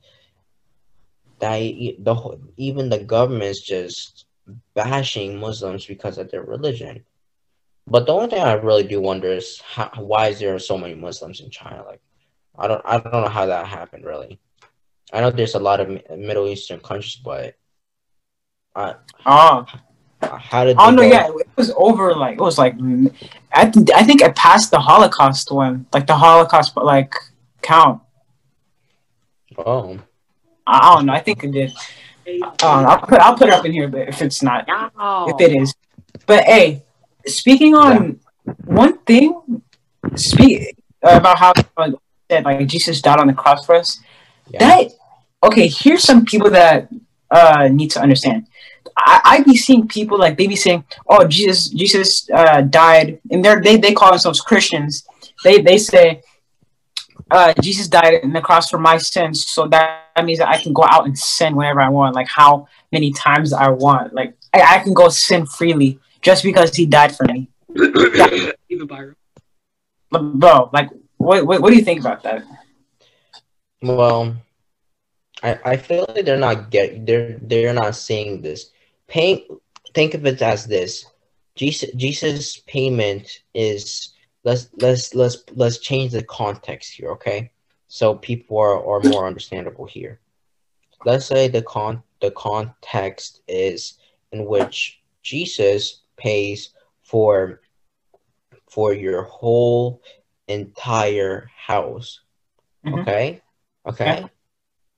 that 1.40 1.58
the 1.58 2.38
even 2.56 2.88
the 2.88 2.98
government 2.98 3.50
is 3.50 3.60
just 3.60 4.26
bashing 4.74 5.38
muslims 5.38 5.86
because 5.86 6.18
of 6.18 6.30
their 6.30 6.42
religion 6.42 7.04
but 7.86 8.06
the 8.06 8.12
only 8.12 8.28
thing 8.28 8.42
I 8.42 8.54
really 8.54 8.84
do 8.84 9.00
wonder 9.00 9.28
is 9.28 9.60
how, 9.60 9.90
why 9.96 10.28
is 10.28 10.38
there 10.38 10.58
so 10.58 10.78
many 10.78 10.94
Muslims 10.94 11.40
in 11.40 11.50
China? 11.50 11.84
Like, 11.86 12.00
I 12.58 12.66
don't, 12.68 12.82
I 12.84 12.98
don't 12.98 13.12
know 13.12 13.28
how 13.28 13.46
that 13.46 13.66
happened. 13.66 14.04
Really, 14.04 14.38
I 15.14 15.20
know 15.20 15.30
there's 15.30 15.54
a 15.54 15.60
lot 15.60 15.78
of 15.78 15.88
Middle 16.18 16.48
Eastern 16.48 16.80
countries, 16.80 17.16
but 17.24 17.54
uh, 18.74 18.94
Oh, 19.24 19.64
how 20.20 20.64
did? 20.64 20.76
oh 20.78 20.90
no, 20.90 21.02
go- 21.02 21.08
yeah, 21.08 21.28
it 21.28 21.48
was 21.56 21.72
over. 21.76 22.14
Like 22.14 22.34
it 22.34 22.40
was 22.40 22.58
like, 22.58 22.74
I 23.52 23.70
th- 23.70 23.90
I 23.94 24.02
think 24.02 24.22
it 24.22 24.34
passed 24.34 24.72
the 24.72 24.80
Holocaust 24.80 25.52
one, 25.52 25.86
like 25.92 26.08
the 26.08 26.16
Holocaust, 26.16 26.74
but 26.74 26.84
like 26.84 27.14
count. 27.62 28.02
Oh, 29.56 29.98
I, 30.66 30.78
I 30.90 30.94
don't 30.96 31.06
know. 31.06 31.12
I 31.12 31.20
think 31.20 31.44
it 31.44 31.52
did. 31.52 31.70
Um, 32.42 32.86
I'll 32.86 32.98
put 32.98 33.20
I'll 33.20 33.36
put 33.36 33.48
it 33.48 33.54
up 33.54 33.64
in 33.64 33.72
here, 33.72 33.86
but 33.86 34.08
if 34.08 34.20
it's 34.20 34.42
not, 34.42 34.66
if 35.28 35.40
it 35.40 35.54
is, 35.62 35.74
but 36.26 36.42
hey, 36.44 36.82
speaking 37.26 37.76
on 37.76 38.18
one 38.64 38.98
thing, 38.98 39.62
speak 40.16 40.76
about 41.02 41.38
how 41.38 41.52
said 42.30 42.44
like 42.44 42.66
Jesus 42.66 43.00
died 43.00 43.20
on 43.20 43.28
the 43.28 43.32
cross 43.34 43.64
for 43.64 43.76
us. 43.76 44.00
yeah. 44.48 44.58
That 44.60 44.90
okay? 45.44 45.68
Here's 45.68 46.02
some 46.02 46.24
people 46.24 46.50
that 46.50 46.88
uh 47.30 47.68
need 47.68 47.90
to 47.92 48.00
understand. 48.00 48.46
I, 48.96 49.20
I 49.24 49.42
be 49.42 49.56
seeing 49.56 49.88
people 49.88 50.18
like 50.18 50.36
they 50.36 50.46
be 50.46 50.56
saying, 50.56 50.84
"Oh, 51.08 51.26
Jesus, 51.26 51.68
Jesus 51.68 52.28
uh, 52.30 52.60
died," 52.62 53.20
and 53.30 53.44
they're 53.44 53.60
they 53.60 53.76
they 53.76 53.92
call 53.92 54.10
themselves 54.10 54.40
Christians. 54.40 55.06
They 55.42 55.60
they 55.60 55.78
say, 55.78 56.22
uh, 57.30 57.54
"Jesus 57.60 57.88
died 57.88 58.20
on 58.22 58.32
the 58.32 58.40
cross 58.40 58.70
for 58.70 58.78
my 58.78 58.98
sins," 58.98 59.46
so 59.46 59.66
that, 59.68 60.10
that 60.14 60.24
means 60.24 60.38
that 60.38 60.48
I 60.48 60.62
can 60.62 60.72
go 60.72 60.84
out 60.88 61.06
and 61.06 61.18
sin 61.18 61.56
whenever 61.56 61.80
I 61.80 61.88
want, 61.88 62.14
like 62.14 62.28
how 62.28 62.68
many 62.92 63.12
times 63.12 63.52
I 63.52 63.68
want. 63.70 64.14
Like 64.14 64.34
I, 64.52 64.76
I 64.76 64.78
can 64.80 64.94
go 64.94 65.08
sin 65.08 65.46
freely 65.46 65.98
just 66.22 66.44
because 66.44 66.74
He 66.76 66.86
died 66.86 67.16
for 67.16 67.24
me, 67.24 67.48
Even 68.68 68.86
Byron. 68.86 69.16
Bro. 70.10 70.70
Like, 70.72 70.90
what, 71.16 71.44
what 71.46 71.60
what 71.60 71.70
do 71.70 71.76
you 71.76 71.84
think 71.84 72.00
about 72.00 72.22
that? 72.22 72.44
Well, 73.82 74.36
I 75.44 75.58
I 75.72 75.76
feel 75.76 76.06
like 76.08 76.24
they're 76.24 76.36
not 76.48 76.70
get 76.70 77.06
they're 77.06 77.38
they're 77.40 77.74
not 77.74 77.94
seeing 77.94 78.42
this. 78.42 78.70
Paying 79.06 79.46
think 79.94 80.14
of 80.14 80.26
it 80.26 80.42
as 80.42 80.66
this. 80.66 81.06
Jesus 81.54 81.90
Jesus 81.94 82.58
payment 82.66 83.42
is 83.54 84.14
let's 84.42 84.68
let's 84.80 85.14
let's 85.14 85.36
let's 85.54 85.78
change 85.78 86.12
the 86.12 86.24
context 86.24 86.94
here, 86.94 87.10
okay? 87.12 87.52
So 87.88 88.16
people 88.16 88.58
are, 88.58 88.84
are 88.84 89.00
more 89.00 89.26
understandable 89.26 89.86
here. 89.86 90.18
Let's 91.04 91.26
say 91.26 91.48
the 91.48 91.62
con 91.62 92.02
the 92.20 92.30
context 92.32 93.42
is 93.46 93.98
in 94.32 94.46
which 94.46 95.00
Jesus 95.22 96.02
pays 96.16 96.70
for 97.02 97.60
for 98.68 98.92
your 98.92 99.22
whole 99.22 100.02
entire 100.48 101.50
house. 101.56 102.20
Mhm. 102.84 103.02
Okay? 103.02 103.42
Okay? 103.86 104.04
Yeah. 104.04 104.28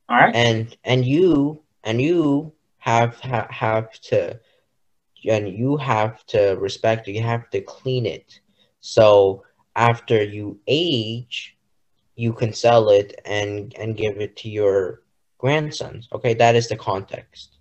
All 0.08 0.16
right. 0.16 0.34
and 0.34 0.76
and 0.84 1.04
you 1.04 1.62
and 1.84 2.00
you 2.00 2.52
have 2.78 3.18
ha, 3.20 3.46
have 3.50 3.92
to 4.00 4.38
and 5.28 5.48
you 5.48 5.76
have 5.76 6.24
to 6.26 6.56
respect 6.60 7.08
it. 7.08 7.12
You 7.12 7.22
have 7.22 7.50
to 7.50 7.60
clean 7.60 8.06
it. 8.06 8.40
So 8.80 9.42
after 9.74 10.22
you 10.22 10.58
age 10.66 11.56
you 12.14 12.32
can 12.32 12.52
sell 12.52 12.88
it 12.90 13.20
and 13.24 13.74
and 13.78 13.96
give 13.96 14.18
it 14.20 14.36
to 14.36 14.48
your 14.48 15.02
grandsons. 15.38 16.08
Okay? 16.12 16.34
That 16.34 16.54
is 16.54 16.68
the 16.68 16.76
context. 16.76 17.52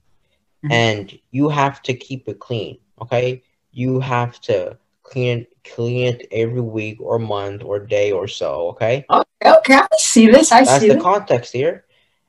Mhm. 0.64 0.72
and 0.72 1.20
you 1.32 1.50
have 1.50 1.82
to 1.84 1.94
keep 1.94 2.28
it 2.28 2.40
clean. 2.40 2.78
Okay? 3.02 3.44
You 3.72 4.00
have 4.00 4.40
to 4.42 4.78
clean 5.04 5.40
it 5.40 5.50
clean 5.64 6.08
it 6.14 6.28
every 6.32 6.62
week 6.62 6.98
or 7.02 7.18
month 7.20 7.64
or 7.64 7.80
day 7.80 8.12
or 8.12 8.28
so. 8.28 8.70
Okay? 8.70 9.06
Okay, 9.10 9.52
okay, 9.58 9.76
I 9.76 9.88
see 9.98 10.28
this. 10.28 10.52
I 10.52 10.64
that's 10.64 10.82
see 10.82 10.90
the 10.90 11.02
context 11.02 11.52
here 11.54 11.85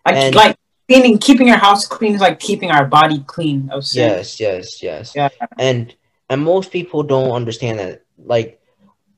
Like, 0.06 0.16
and- 0.16 0.34
like 0.34 0.56
cleaning, 0.88 1.18
keeping 1.18 1.48
your 1.48 1.58
house 1.58 1.86
clean 1.86 2.14
is 2.14 2.20
like 2.20 2.38
keeping 2.40 2.70
our 2.70 2.86
body 2.86 3.22
clean 3.26 3.68
of 3.70 3.84
sin. 3.84 4.08
Yes, 4.08 4.40
yes, 4.40 4.82
yes. 4.82 5.12
Yeah. 5.14 5.28
And 5.58 5.94
and 6.30 6.42
most 6.42 6.70
people 6.70 7.02
don't 7.02 7.32
understand 7.32 7.78
that. 7.80 8.02
Like, 8.18 8.60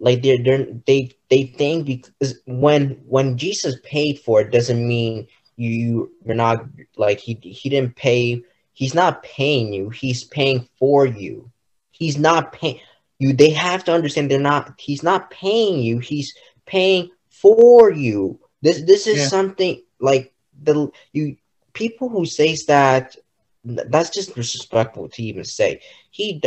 like 0.01 0.23
they're, 0.23 0.43
they're 0.43 0.67
they 0.87 1.13
they 1.31 1.45
think 1.45 1.87
because 1.87 2.41
when 2.47 3.01
when 3.07 3.37
Jesus 3.37 3.77
paid 3.85 4.19
for 4.21 4.41
it 4.41 4.51
doesn't 4.51 4.87
mean 4.87 5.27
you 5.57 6.11
you're 6.25 6.35
not 6.35 6.65
like 6.97 7.19
he 7.21 7.35
he 7.43 7.69
didn't 7.69 7.97
pay. 7.97 8.43
He's 8.73 8.95
not 8.95 9.23
paying 9.25 9.73
you. 9.73 9.91
He's 9.91 10.25
paying 10.25 10.69
for 10.79 11.05
you. 11.05 11.51
He's 11.91 12.17
not 12.17 12.53
paying 12.53 12.81
you. 13.19 13.33
They 13.33 13.51
have 13.51 13.85
to 13.85 13.93
understand 13.93 14.31
they're 14.31 14.39
not. 14.41 14.75
He's 14.79 15.03
not 15.03 15.31
paying 15.31 15.81
you. 15.81 15.99
He's 15.99 16.33
paying 16.65 17.11
for 17.29 17.91
you. 17.91 18.41
This 18.63 18.83
this 18.83 19.07
is 19.07 19.19
Yeah. 19.19 19.27
something 19.29 19.83
like 20.01 20.33
the 20.63 20.91
you 21.13 21.37
people 21.73 22.09
who 22.09 22.25
says 22.27 22.67
that 22.67 23.17
that's 23.65 24.11
just 24.11 24.35
disrespectful 24.35 25.09
to 25.09 25.23
even 25.23 25.45
say. 25.45 25.81
He 26.11 26.43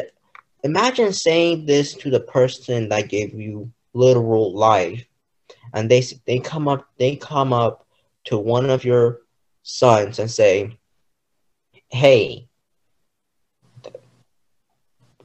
imagine 0.63 1.13
saying 1.13 1.65
this 1.65 1.93
to 1.95 2.09
the 2.09 2.19
person 2.19 2.89
that 2.89 3.09
gave 3.09 3.33
you 3.33 3.71
literal 3.93 4.53
life, 4.55 5.03
and 5.73 5.89
they 5.89 6.01
they 6.25 6.39
come 6.39 6.67
up 6.67 6.87
they 6.97 7.15
come 7.15 7.53
up 7.53 7.85
to 8.25 8.37
one 8.37 8.69
of 8.69 8.83
your 8.83 9.19
sons 9.63 10.19
and 10.19 10.29
say, 10.29 10.77
"Hey, 11.89 12.47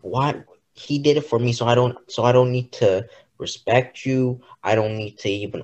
why 0.03 0.43
he 0.75 0.99
did 0.99 1.17
it 1.17 1.27
for 1.27 1.39
me, 1.39 1.53
so 1.53 1.67
I 1.67 1.75
don't 1.75 1.97
so 2.11 2.25
I 2.25 2.33
don't 2.33 2.53
need 2.53 2.73
to 2.73 3.07
respect 3.39 4.05
you. 4.05 4.41
I 4.63 4.75
don't 4.75 4.97
need 4.97 5.19
to 5.19 5.29
even 5.29 5.63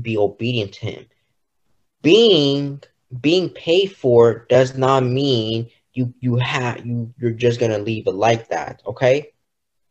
be 0.00 0.16
obedient 0.16 0.72
to 0.74 0.86
him." 0.86 1.06
Being 2.02 2.82
being 3.20 3.48
paid 3.50 3.96
for 3.96 4.46
does 4.48 4.76
not 4.76 5.02
mean 5.02 5.70
you 5.94 6.12
you 6.20 6.36
have 6.36 6.84
you 6.86 7.12
you're 7.18 7.32
just 7.32 7.58
gonna 7.58 7.78
leave 7.78 8.06
it 8.06 8.14
like 8.14 8.48
that, 8.48 8.82
okay? 8.86 9.32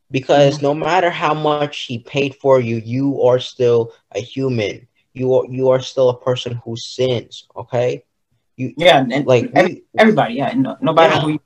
Because 0.10 0.62
no 0.62 0.74
matter 0.74 1.10
how 1.10 1.34
much 1.34 1.82
he 1.84 2.00
paid 2.00 2.36
for 2.36 2.60
you, 2.62 2.78
you 2.78 3.22
are 3.24 3.40
still 3.40 3.94
a 4.16 4.20
human. 4.20 4.88
You 5.14 5.34
are 5.34 5.46
you 5.50 5.70
are 5.70 5.82
still 5.82 6.10
a 6.10 6.20
person 6.20 6.62
who 6.64 6.76
sins, 6.78 7.48
okay? 7.56 8.04
You 8.56 8.74
Yeah, 8.78 9.06
and 9.12 9.26
like 9.26 9.52
ev- 9.54 9.66
we, 9.68 9.84
everybody, 9.98 10.36
yeah, 10.36 10.54
no, 10.56 10.78
no 10.82 10.94
matter 10.94 11.16
Yeah. 11.16 11.22
who. 11.22 11.30
You, 11.32 11.40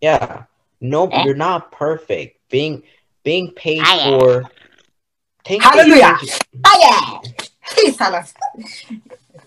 yeah. 0.00 0.42
No, 0.80 1.08
Eh? 1.08 1.24
you're 1.24 1.34
not 1.36 1.70
perfect. 1.72 2.40
Being 2.50 2.82
being 3.24 3.52
paid 3.52 3.78
yeah. 3.78 4.10
for 4.18 4.44
take 5.44 5.62
Hallelujah. 5.62 6.16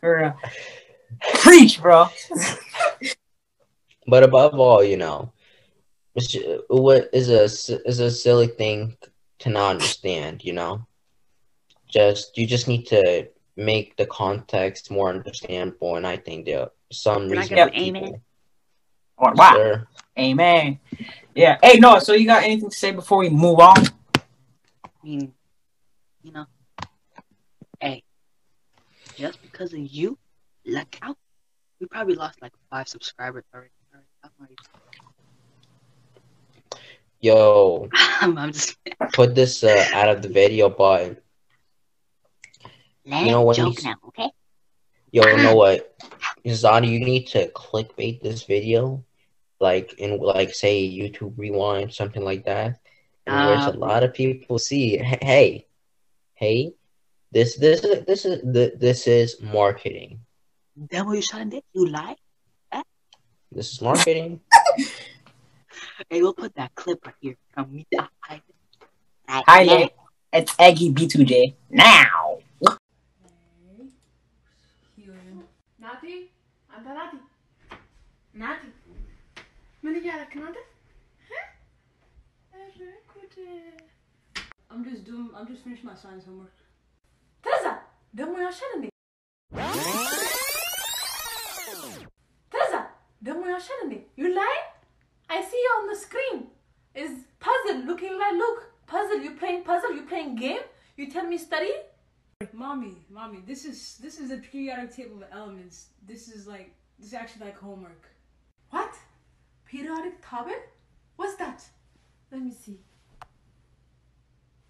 Take- 0.01 0.21
yeah, 0.21 0.31
please 0.41 0.47
tell 0.47 0.53
us. 0.53 0.79
For 1.19 1.31
real. 1.31 1.35
Preach, 1.35 1.81
bro. 1.81 2.07
But 4.07 4.23
above 4.23 4.59
all, 4.59 4.83
you 4.83 4.97
know, 4.97 5.31
it's 6.15 6.35
what 6.67 7.09
is 7.13 7.29
a 7.29 7.43
s- 7.43 7.69
is 7.69 7.99
a 7.99 8.09
silly 8.11 8.47
thing 8.47 8.97
to 9.39 9.49
not 9.49 9.71
understand. 9.71 10.43
You 10.43 10.53
know, 10.53 10.87
just 11.87 12.37
you 12.37 12.47
just 12.47 12.67
need 12.67 12.87
to 12.87 13.27
make 13.55 13.95
the 13.97 14.05
context 14.07 14.89
more 14.89 15.09
understandable, 15.09 15.95
and 15.95 16.07
I 16.07 16.17
think 16.17 16.45
there 16.45 16.61
are 16.61 16.71
some 16.91 17.29
Can 17.29 17.37
I 17.37 17.41
reason 17.41 17.55
get 17.55 17.69
for 17.69 17.75
amen? 17.79 18.03
people. 18.03 18.21
Wow. 19.19 19.33
wow. 19.35 19.53
Sure. 19.53 19.87
Amen. 20.17 20.79
Yeah. 21.35 21.57
Hey, 21.61 21.77
no. 21.79 21.99
So 21.99 22.13
you 22.13 22.25
got 22.25 22.43
anything 22.43 22.69
to 22.69 22.75
say 22.75 22.91
before 22.91 23.19
we 23.19 23.29
move 23.29 23.59
on? 23.59 23.77
I 24.15 24.89
mean, 25.03 25.33
you 26.23 26.31
know, 26.31 26.45
hey, 27.79 27.95
just 27.95 28.08
because 29.59 29.73
of 29.73 29.79
you, 29.79 30.17
look 30.65 30.97
out. 31.01 31.17
We 31.81 31.87
probably 31.87 32.15
lost 32.15 32.41
like 32.41 32.53
five 32.69 32.87
subscribers 32.87 33.43
already. 33.53 33.71
already. 34.39 34.55
Yo, 37.19 37.89
I'm, 38.21 38.51
just 38.53 38.77
put 39.13 39.35
this 39.35 39.63
uh, 39.63 39.85
out 39.93 40.07
of 40.09 40.21
the 40.21 40.29
video, 40.29 40.69
but 40.69 41.21
Let 43.05 43.25
You 43.25 43.31
know 43.31 43.41
when 43.41 43.55
joke 43.55 43.67
he's- 43.67 43.83
now, 43.83 43.95
okay? 44.07 44.29
yo, 45.11 45.23
you 45.35 45.43
know 45.43 45.55
what, 45.55 45.93
Zani, 46.47 46.87
you 46.89 46.99
need 46.99 47.27
to 47.27 47.47
clickbait 47.51 48.21
this 48.21 48.43
video, 48.43 49.03
like 49.59 49.93
in 49.99 50.19
like 50.19 50.53
say 50.53 50.89
YouTube 50.89 51.33
Rewind, 51.37 51.93
something 51.93 52.23
like 52.23 52.45
that, 52.45 52.79
and 53.25 53.35
Ah, 53.35 53.71
a 53.73 53.77
lot 53.77 54.03
of 54.03 54.13
people 54.13 54.57
see, 54.57 54.97
hey, 54.97 55.65
hey, 56.35 56.73
this 57.31 57.57
this 57.57 57.83
is 57.83 58.05
this 58.05 58.25
is 58.25 58.41
this 58.79 59.05
is 59.07 59.37
marketing. 59.41 60.19
That 60.89 61.05
what 61.05 61.15
you 61.15 61.21
trying 61.21 61.51
to 61.51 61.57
do? 61.57 61.61
You 61.73 61.85
lie? 61.85 62.15
Huh? 62.73 62.81
This 63.51 63.71
is 63.73 63.81
marketing. 63.81 64.41
hey, 66.09 66.21
we'll 66.21 66.33
put 66.33 66.55
that 66.55 66.73
clip 66.73 67.05
right 67.05 67.15
here. 67.21 67.35
Come 67.53 67.71
meet 67.73 67.87
the 67.91 68.07
Hi, 69.29 69.63
Nick. 69.63 69.93
It's 70.33 70.55
Eggy 70.57 70.91
B2J. 70.91 71.53
Now. 71.69 72.39
Nati, 75.79 76.31
anta 76.73 76.93
Nati. 76.93 77.17
Nati. 78.33 78.67
मैंने 79.83 79.99
क्या 80.01 80.15
रखना 80.21 80.51
था? 80.51 80.65
I'm 84.71 84.83
just 84.83 85.03
doing. 85.05 85.29
I'm 85.35 85.47
just 85.47 85.63
finishing 85.63 85.85
my 85.85 85.95
science 85.95 86.25
homework. 86.25 86.58
ተዛ 87.45 87.65
ደሞ 88.19 88.33
ያሻል 88.45 88.71
እንዴ? 88.77 88.85
ተዛ 92.53 92.73
ደሞ 93.27 93.41
ያሻል 93.53 93.79
እንዴ? 93.85 93.95
You 94.21 94.29
lie 94.39 94.59
I 95.35 95.41
see 95.49 95.61
you 95.65 95.71
on 95.79 95.85
the 95.91 95.97
screen. 96.05 96.37
Is 97.03 97.11
puzzle 97.45 97.79
looking 97.89 98.13
like 98.21 98.35
look 98.43 98.59
puzzle? 98.91 99.19
You 99.25 99.31
playing 99.41 99.61
puzzle? 99.69 99.91
You 99.97 100.03
playing 100.11 100.31
game? 100.45 100.63
You 100.97 101.05
tell 101.15 101.27
me 101.33 101.37
study? 101.37 101.73
Mommy, 102.63 102.93
mommy, 103.17 103.39
this 103.49 103.61
is 103.69 103.79
this 104.03 104.15
is 104.21 104.27
the 104.33 104.39
periodic 104.49 104.89
table 104.97 105.17
of 105.25 105.29
elements. 105.39 105.77
This 106.11 106.23
is 106.35 106.41
like 106.53 106.69
this 106.99 107.13
actually 107.21 107.43
like 107.47 107.59
homework. 107.67 108.03
What? 108.73 108.93
Periodic 109.71 110.15
table? 110.29 110.61
What's 111.17 111.35
that? 111.43 111.59
Let 112.31 112.41
me 112.47 112.53
see. 112.63 112.77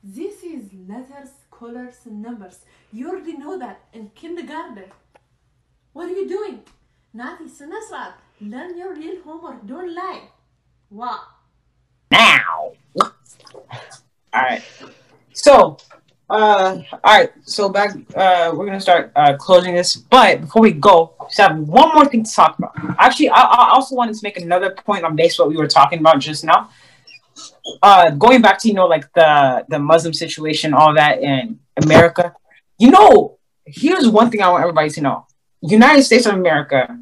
This 0.03 0.43
is 0.43 0.71
letters, 0.88 1.31
colors, 1.51 1.95
and 2.05 2.21
numbers. 2.21 2.59
You 2.93 3.09
already 3.09 3.38
know 3.38 3.59
that 3.59 3.81
in 3.91 4.12
kindergarten. 4.15 4.85
What 5.91 6.07
are 6.09 6.13
you 6.13 6.27
doing? 6.27 6.62
Nati, 7.13 7.45
Sinasrat, 7.45 8.13
learn 8.39 8.77
your 8.77 8.95
real 8.95 9.21
homework. 9.23 9.65
Don't 9.65 9.93
lie. 9.93 10.21
Wow. 10.89 11.19
Now. 12.12 12.71
All 13.01 13.12
right. 14.33 14.63
So, 15.33 15.77
uh, 16.29 16.77
all 16.91 16.99
right. 17.03 17.31
So 17.43 17.67
back, 17.67 17.95
uh, 18.15 18.53
we're 18.55 18.65
gonna 18.67 18.79
start 18.79 19.12
uh, 19.17 19.35
closing 19.35 19.75
this. 19.75 19.97
But 19.97 20.41
before 20.41 20.62
we 20.62 20.71
go, 20.71 21.13
just 21.27 21.39
have 21.39 21.57
one 21.59 21.93
more 21.93 22.05
thing 22.05 22.23
to 22.23 22.31
talk 22.31 22.57
about. 22.57 22.73
Actually, 22.97 23.29
I, 23.29 23.41
I 23.41 23.71
also 23.73 23.95
wanted 23.95 24.15
to 24.15 24.21
make 24.23 24.38
another 24.38 24.71
point 24.71 25.03
on 25.03 25.17
base 25.17 25.38
what 25.38 25.49
we 25.49 25.57
were 25.57 25.67
talking 25.67 25.99
about 25.99 26.19
just 26.19 26.45
now. 26.45 26.69
Uh, 27.82 28.12
going 28.12 28.41
back 28.41 28.60
to 28.60 28.67
you 28.67 28.73
know 28.73 28.88
like 28.88 29.12
the 29.13 29.65
the 29.69 29.79
Muslim 29.79 30.13
situation, 30.13 30.73
all 30.73 30.93
that 30.95 31.21
in 31.21 31.60
America. 31.84 32.34
You 32.77 32.91
know, 32.91 33.38
here's 33.65 34.08
one 34.08 34.29
thing 34.29 34.41
I 34.41 34.49
want 34.49 34.62
everybody 34.62 34.89
to 34.91 35.01
know: 35.01 35.27
United 35.62 36.03
States 36.03 36.25
of 36.25 36.34
America. 36.34 36.99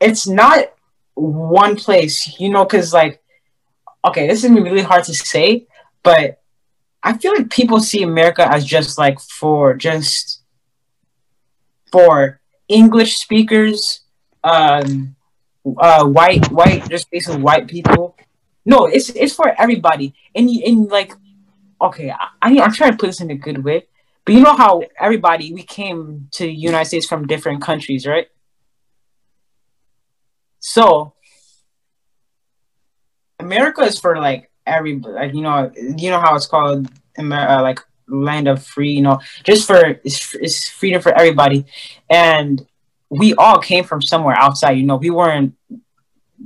It's 0.00 0.26
not 0.26 0.72
one 1.14 1.76
place, 1.76 2.38
you 2.40 2.50
know, 2.50 2.64
because 2.64 2.92
like 2.92 3.22
okay, 4.04 4.26
this 4.26 4.44
is 4.44 4.50
really 4.50 4.82
hard 4.82 5.04
to 5.04 5.14
say, 5.14 5.66
but 6.02 6.40
I 7.02 7.16
feel 7.16 7.32
like 7.34 7.50
people 7.50 7.80
see 7.80 8.02
America 8.02 8.46
as 8.48 8.64
just 8.64 8.98
like 8.98 9.20
for 9.20 9.74
just 9.74 10.42
for 11.90 12.40
English 12.68 13.18
speakers, 13.18 14.00
um, 14.44 15.14
uh, 15.78 16.04
white, 16.06 16.50
white, 16.50 16.88
just 16.88 17.10
basically 17.10 17.42
white 17.42 17.68
people. 17.68 18.16
No, 18.64 18.86
it's 18.86 19.10
it's 19.10 19.34
for 19.34 19.52
everybody, 19.60 20.14
and 20.34 20.48
and 20.48 20.88
like, 20.88 21.12
okay, 21.80 22.10
I, 22.10 22.28
I'm 22.40 22.72
trying 22.72 22.92
to 22.92 22.96
put 22.96 23.08
this 23.08 23.20
in 23.20 23.30
a 23.30 23.34
good 23.34 23.64
way, 23.64 23.86
but 24.24 24.34
you 24.34 24.40
know 24.40 24.54
how 24.54 24.82
everybody 24.98 25.52
we 25.52 25.62
came 25.62 26.28
to 26.32 26.44
the 26.44 26.52
United 26.52 26.86
States 26.86 27.06
from 27.06 27.26
different 27.26 27.62
countries, 27.62 28.06
right? 28.06 28.28
So 30.60 31.14
America 33.40 33.82
is 33.82 33.98
for 33.98 34.16
like 34.18 34.50
every 34.66 34.98
like 34.98 35.34
you 35.34 35.42
know 35.42 35.70
you 35.76 36.10
know 36.10 36.20
how 36.20 36.34
it's 36.34 36.46
called 36.46 36.88
Amer- 37.18 37.48
uh, 37.48 37.62
like 37.62 37.80
land 38.08 38.48
of 38.48 38.64
free 38.64 38.92
you 38.92 39.02
know 39.02 39.20
just 39.44 39.66
for 39.66 40.00
it's, 40.04 40.34
it's 40.34 40.68
freedom 40.68 41.00
for 41.02 41.12
everybody 41.18 41.64
and 42.08 42.66
we 43.10 43.34
all 43.34 43.58
came 43.58 43.84
from 43.84 44.00
somewhere 44.00 44.36
outside 44.38 44.72
you 44.72 44.84
know 44.84 44.96
we 44.96 45.10
weren't 45.10 45.54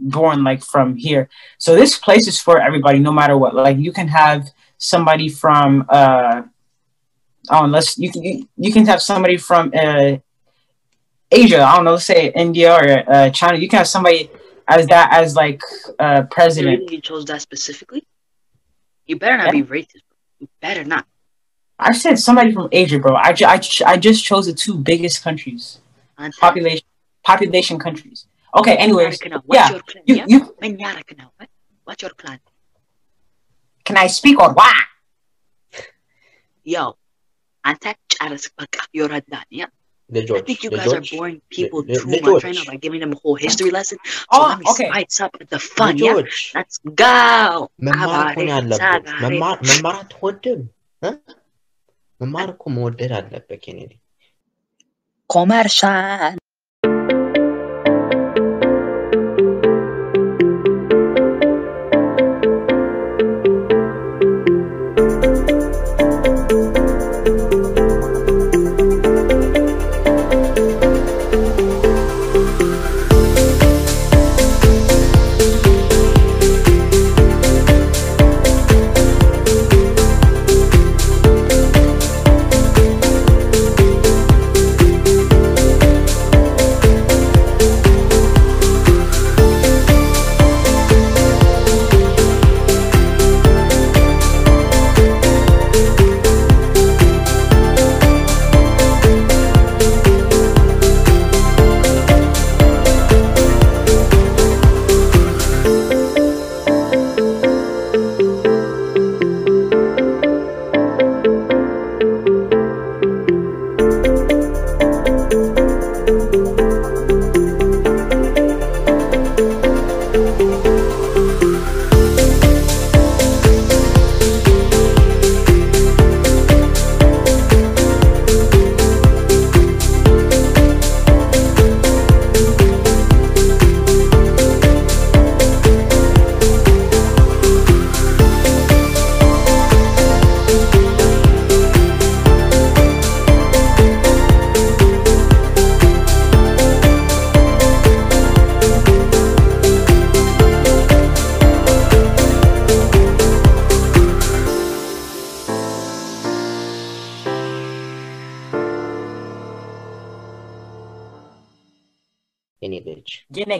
born 0.00 0.44
like 0.44 0.62
from 0.62 0.96
here 0.96 1.28
so 1.58 1.74
this 1.74 1.98
place 1.98 2.26
is 2.28 2.40
for 2.40 2.60
everybody 2.60 2.98
no 2.98 3.12
matter 3.12 3.36
what 3.36 3.54
like 3.54 3.78
you 3.78 3.92
can 3.92 4.08
have 4.08 4.50
somebody 4.78 5.28
from 5.28 5.84
uh 5.88 6.42
oh 7.50 7.64
unless 7.64 7.98
you 7.98 8.10
can 8.10 8.22
you, 8.22 8.48
you 8.56 8.72
can 8.72 8.86
have 8.86 9.02
somebody 9.02 9.36
from 9.36 9.72
uh 9.74 10.16
Asia 11.30 11.62
I 11.62 11.76
don't 11.76 11.84
know 11.84 11.96
say 11.96 12.32
India 12.34 12.72
or 12.72 13.12
uh, 13.12 13.30
China 13.30 13.58
you 13.58 13.68
can 13.68 13.78
have 13.78 13.88
somebody 13.88 14.30
as 14.68 14.86
that 14.88 15.12
as 15.12 15.34
like 15.34 15.60
uh 15.98 16.22
You 16.22 16.26
president 16.30 16.80
really 16.80 17.00
chose 17.00 17.24
that 17.26 17.40
specifically? 17.42 18.04
You 19.06 19.16
better 19.18 19.36
not 19.36 19.52
be 19.52 19.62
racist. 19.62 20.02
You 20.38 20.48
better 20.60 20.84
not. 20.84 21.06
I 21.78 21.92
said 21.92 22.18
somebody 22.18 22.52
from 22.52 22.68
Asia, 22.72 22.98
bro. 22.98 23.14
I, 23.14 23.32
ju- 23.32 23.44
I, 23.44 23.58
ch- 23.58 23.82
I 23.82 23.96
just 23.96 24.24
chose 24.24 24.46
the 24.46 24.54
two 24.54 24.74
biggest 24.74 25.22
countries, 25.22 25.78
population 26.40 26.86
population 27.22 27.78
countries. 27.78 28.26
Okay, 28.55 28.75
anyways, 28.77 29.17
Yaraka 29.17 29.29
now. 29.31 29.41
What's 29.45 29.59
yeah, 29.59 29.69
your 29.71 29.83
plan? 29.83 30.03
you 30.09 30.15
yeah? 30.15 30.25
you 30.27 30.39
When 30.59 30.73
Yaraka 30.77 31.13
now. 31.17 31.29
What? 31.37 31.49
What's 31.85 32.01
your 32.01 32.15
plan? 32.15 32.39
can 33.85 33.97
I 33.97 34.07
speak 34.07 34.39
or 34.39 34.53
what? 34.53 34.75
Yo, 36.63 36.83
Ante, 37.63 37.91
Charas, 38.09 38.43
you're 38.93 39.11
a 39.11 39.21
done, 39.21 39.43
yeah? 39.49 39.65
The 40.09 40.21
I 40.21 40.25
George. 40.25 40.45
think 40.45 40.63
you 40.63 40.69
the 40.69 40.77
guys 40.77 40.85
George. 40.91 41.13
are 41.13 41.17
boring 41.17 41.41
people 41.49 41.81
the- 41.83 41.95
too 41.95 42.05
the 42.11 42.19
much 42.21 42.43
right 42.43 42.53
now 42.53 42.61
George. 42.61 42.67
by 42.67 42.75
giving 42.75 42.99
them 42.99 43.13
a 43.13 43.19
whole 43.23 43.35
history 43.35 43.71
lesson. 43.71 43.97
So 44.05 44.13
Oh, 44.31 44.47
let 44.49 44.59
me 44.59 44.65
okay. 44.71 44.87
spice 44.91 45.17
up 45.25 45.31
the 45.39 45.45
The 45.53 45.59
fun, 45.59 45.97
yeah? 45.97 46.11
George. 46.13 46.37
Let's 46.57 46.77
go! 47.03 47.15
መማር 47.87 48.19
እኮ 48.25 48.37
ነው 48.37 48.43
Abare, 48.43 48.51
ያለብህ። 48.53 48.81
sagare. 48.83 49.21
መማር 49.23 49.57
መማር 49.69 49.95
አትወድም 50.03 50.61
እ? 51.09 51.11
መማር 52.21 52.47
እኮ 52.55 52.63
መወደድ 52.77 53.11
አለበት 53.19 53.59
ኬኔዲ። 53.65 53.91
Commercial. 55.29 56.35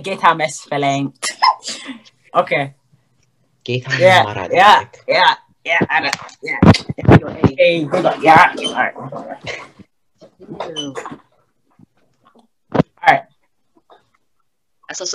Getirmez 0.07 0.62
falan. 0.71 1.11
okay. 2.31 2.79
Getirmez 3.66 3.99
yeah, 3.99 4.23
yeah, 4.55 4.87
yeah, 5.11 5.35
yeah, 5.66 5.83
yeah, 5.83 6.07
yeah, 6.42 6.62
yeah, 7.03 8.14
yeah. 8.23 8.23
Yeah. 8.23 8.55
All 8.62 8.79
right. 8.79 8.95
All 8.95 9.27
right. 13.03 13.27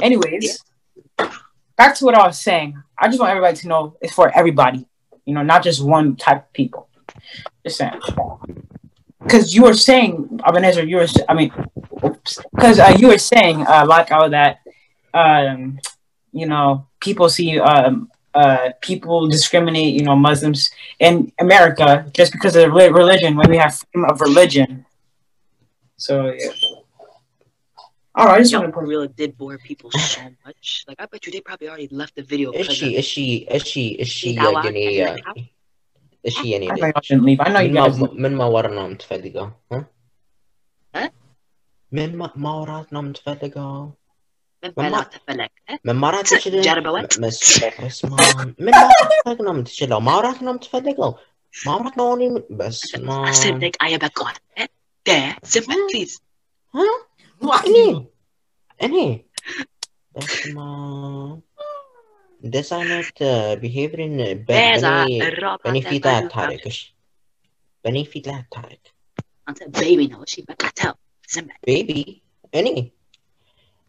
Anyways, 0.04 0.60
back 1.77 1.95
to 1.95 2.06
what 2.06 2.15
I 2.15 2.27
was 2.27 2.39
saying. 2.39 2.75
I 2.99 3.08
just 3.08 3.19
want 3.19 3.32
everybody 3.32 3.56
to 3.63 3.67
know 3.67 3.95
it's 4.01 4.13
for 4.13 4.30
everybody, 4.36 4.86
you 5.25 5.34
know, 5.34 5.41
not 5.41 5.63
just 5.63 5.84
one 5.84 6.15
type 6.17 6.47
of 6.47 6.54
people. 6.54 6.89
Just 7.63 7.77
saying. 7.77 7.99
Because 9.23 9.54
you 9.56 9.63
were 9.63 9.73
saying, 9.73 10.39
Abenezer, 10.45 10.84
you 10.84 10.97
were, 10.97 11.08
I 11.30 11.34
mean, 11.34 11.51
because 12.54 12.80
uh, 12.80 12.95
you 12.97 13.08
were 13.08 13.17
saying, 13.17 13.65
uh, 13.67 13.86
like, 13.88 14.12
all 14.12 14.30
that 14.30 14.61
um, 15.13 15.80
you 16.32 16.45
know, 16.45 16.88
people 17.00 17.30
see 17.30 17.60
um, 17.60 18.10
uh, 18.34 18.71
people 18.82 19.28
discriminate, 19.28 19.93
you 19.93 20.04
know, 20.04 20.15
Muslims 20.15 20.71
in 21.00 21.32
America 21.39 22.06
just 22.13 22.32
because 22.32 22.56
of 22.56 22.71
religion 22.74 23.36
when 23.36 23.50
we 23.50 23.58
have 23.58 23.76
freedom 23.76 24.10
of 24.10 24.21
religion. 24.21 24.86
So, 25.97 26.32
yeah. 26.32 26.50
All 28.13 28.26
right, 28.26 28.36
I 28.36 28.39
just 28.39 28.54
want 28.54 28.74
to 28.74 28.80
really 28.82 29.08
did 29.08 29.38
bore 29.38 29.58
people 29.58 29.89
so 29.91 30.21
much. 30.45 30.84
Like, 30.88 31.00
I 31.00 31.06
bet 31.06 31.26
you 31.26 31.32
they 31.32 31.39
probably 31.39 31.69
already 31.69 31.88
left 31.91 32.15
the 32.15 32.24
video. 32.24 32.52
Is 32.52 32.67
she? 32.67 32.97
Is 32.97 33.06
she? 33.06 33.36
Is 33.47 33.63
she? 33.63 33.88
Is 33.89 34.10
she? 34.10 34.36
يعني 34.36 35.08
uh, 35.08 35.43
is 36.24 36.34
she 36.34 36.52
يعني 36.54 36.71
I 36.71 36.76
know 36.76 36.88
you 36.88 36.93
shouldn't 37.04 37.26
leave. 37.26 37.39
I 37.39 37.50
know 37.50 37.60
you 37.60 37.74
guys. 37.74 37.97
من 37.97 38.36
ما 38.36 38.45
ورانا 38.45 38.97
Huh? 39.71 39.76
ها؟ 39.76 39.86
ها؟ 40.95 41.12
من 41.91 42.15
ما 42.15 42.54
ورانا 42.54 43.02
متفلقة 43.02 43.93
ነው 44.62 44.68
የምትፈልገው 44.68 44.76
ምን 44.76 44.85
መማ- 44.85 44.90
በላት 44.90 45.09
ተፈለግ? 45.14 45.50
እ? 45.66 45.74
መማራት 45.88 46.26
ስ- 46.26 46.35
ትችልም 46.35 46.62
ጀርባ 46.66 46.87
ወጥ? 46.94 47.12
መስ- 47.16 47.42
በስመ 47.78 48.12
አብ። 48.22 48.38
ምን 48.61 48.74
ማድረግ 48.82 49.40
ነው 49.46 49.52
የምትችለው 49.54 50.00
ማውራት 50.06 50.38
ነው 50.40 50.52
የምትፈልገው 50.52 51.12
ማውራት 51.54 51.94
ነው 52.00 52.09
እኔ 52.11 52.22
የም- 52.28 52.46
በስመ 52.59 53.09
አስር 53.28 53.52
አብ። 53.52 53.61
ደቂቃ 53.62 53.80
የበቃዋል። 53.92 54.37
እ? 54.56 54.64
ደ 55.06 55.11
ዝም 55.52 55.66
በል 55.68 55.82
ፕሊዝ። 55.88 56.12
እ? 56.74 56.87
እኔ 57.62 57.76
እኔ 58.80 58.96
በስመ 60.14 60.56
አብ። 61.22 61.38
እንደዚህ 62.42 62.74
አይነት 62.78 63.18
ቢሄቪርን 63.61 64.16
ቤዛ 64.48 64.85
በእኔ 64.88 65.14
እራባ 65.28 65.61
በእኔ 65.64 65.78
ፊት 65.87 66.04
ላይ 66.06 66.16
ተባሉ 66.16 66.26
አታረግ 66.28 66.64
እሺ 66.70 66.80
በእኔ 67.85 67.98
ፊት 68.11 68.24
ላይ 68.28 68.37
አታረግ 68.40 68.82
አንተ 69.48 69.61
ቤቢ 69.80 70.00
ነው። 70.12 70.20
እሺ 70.26 70.35
በቃ 70.48 70.62
ተው። 70.78 70.94
ዝም 71.28 71.46
በል። 71.48 71.59
ቤቢ 71.68 71.90
እኔ 72.52 72.68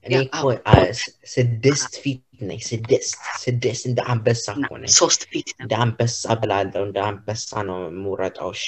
እኔ 0.06 0.14
እኮ 0.26 0.38
ስድስት 1.34 1.92
ፊት 2.02 2.20
ነኝ። 2.42 2.60
ስድስት 2.68 3.12
ስድስት 3.42 3.82
እንደ 3.88 4.00
አንበሳ 4.12 4.44
እኮ 4.56 4.70
ነኝ። 4.80 4.90
ሶስት 4.98 5.22
ፊት 5.30 5.48
እንደ 5.60 5.72
አንበሳ 5.82 6.22
ብላለሁ 6.40 6.82
እንደ 6.88 6.98
አንበሳ 7.08 7.50
ነው 7.68 7.78
የምውረጠው 7.88 8.50
እሺ? 8.56 8.64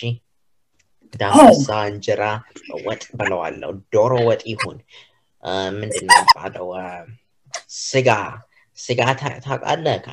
እንደ 1.04 1.22
አንበሳ 1.30 1.68
እንጀራ 1.90 2.22
ወጥ 2.86 3.02
ብለዋለሁ 3.18 3.70
ዶሮ 3.94 4.12
ወጥ 4.28 4.42
ይሁን። 4.52 4.78
ምንድን 5.74 6.04
ነው 6.06 6.16
የሚባለው? 6.16 6.68
ስጋ 7.82 8.08
ስጋ 8.78 9.00
ታውቃለህ? 9.44 10.06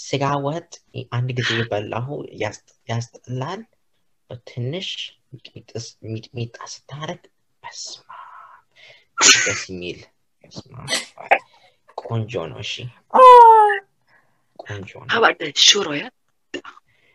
ስጋ 0.00 0.24
ወጥ 0.46 0.70
አንድ 1.12 1.28
ጊዜ 1.38 1.52
በላሁ። 1.70 2.08
ያስ- 2.42 2.62
ያስጠላል። 2.88 3.60
ትንሽ 4.46 4.88
ሚጥሚጣ 6.06 6.56
ስታረግ 6.72 7.22
አብ 7.62 7.78
ደስ 9.44 9.62
የሚል 9.70 9.98
ቆንጆ 12.02 12.32
ነው። 12.50 12.58
እሺ 12.64 12.72
ቆንጆ 14.64 14.90
ነው። 15.00 15.08
ሽሮ 15.62 15.88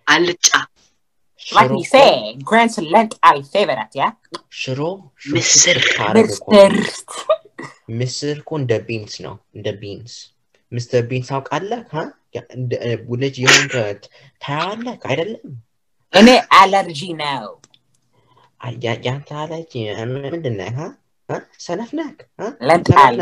አልጫ 0.07 0.47
ሽሮ 4.53 4.81
ምስር 7.91 8.35
እኮ 8.37 8.49
እንደ 8.59 8.73
ቢንስ 8.87 9.13
ነው፣ 9.25 9.35
እንደ 9.55 9.67
ቢንስ 9.81 10.13
ምስተር 10.71 11.01
ቢንስ 11.09 11.27
ታውቃለህ? 11.31 11.81
ልጅ 13.21 13.35
የሆንከ 13.43 13.73
ታያለህ 14.43 14.95
አይደለም? 15.09 15.43
እኔ 16.13 16.27
አለርጂ 16.59 17.01
ነው። 17.21 17.47
ያንተ 19.05 19.29
አለርጂ 19.41 19.73
ምንድን 20.25 20.55
ነህ? 20.61 20.77
ሰነፍ 21.65 21.89
ነክ 21.97 22.17
ለንጣል 22.67 23.17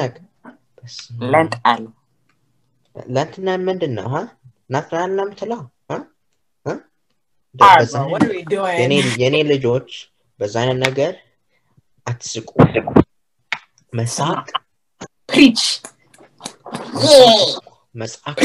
ለንጣል 1.33 1.83
ለንትና 2.95 3.49
ምንድን 3.65 3.91
ነው 3.97 4.07
ናትናኤል 4.73 5.11
ነው 5.17 5.25
የምትለው? 5.25 5.61
የኔ 9.21 9.35
ልጆች 9.51 9.89
በዛ 10.39 10.55
አይነት 10.61 10.77
ነገር 10.85 11.13
አትስቁ። 12.07 12.49
መሳቅ 13.93 14.45
መሳቅ 17.95 18.37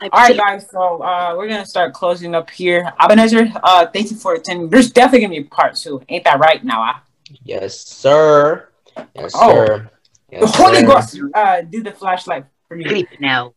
All 0.00 0.08
right, 0.12 0.36
guys. 0.36 0.68
So 0.70 1.02
uh, 1.02 1.34
we're 1.36 1.48
gonna 1.48 1.64
start 1.66 1.94
closing 1.94 2.34
up 2.34 2.50
here. 2.50 2.92
Ebenezer, 3.00 3.50
uh, 3.62 3.86
thank 3.86 4.10
you 4.10 4.16
for 4.16 4.34
attending. 4.34 4.68
There's 4.68 4.90
definitely 4.90 5.20
gonna 5.26 5.40
be 5.40 5.46
a 5.46 5.50
part 5.50 5.74
two. 5.76 6.02
Ain't 6.08 6.24
that 6.24 6.38
right 6.38 6.62
now? 6.64 7.02
Yes 7.44 7.80
sir 7.86 8.68
yes 9.14 9.32
Oh. 9.34 9.48
sir 9.54 9.90
yes, 10.30 10.40
Before 10.42 10.70
they 10.70 10.82
go, 10.82 11.00
sir. 11.00 11.30
uh, 11.34 11.62
do 11.62 11.82
the 11.82 11.92
flashlight 11.92 12.44
for 12.68 12.76
me. 12.76 12.84
creep 12.84 13.08
now. 13.20 13.54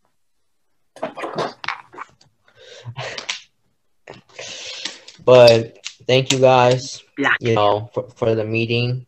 but 5.23 5.77
thank 6.07 6.31
you 6.31 6.39
guys 6.39 7.03
Black. 7.17 7.37
you 7.39 7.53
know 7.55 7.89
for, 7.93 8.09
for 8.15 8.35
the 8.35 8.43
meeting 8.45 9.05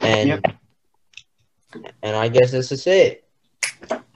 and 0.00 0.28
Yep. 0.28 0.44
and 2.02 2.16
i 2.16 2.28
guess 2.28 2.50
this 2.50 2.72
is 2.72 2.86
it 2.86 3.24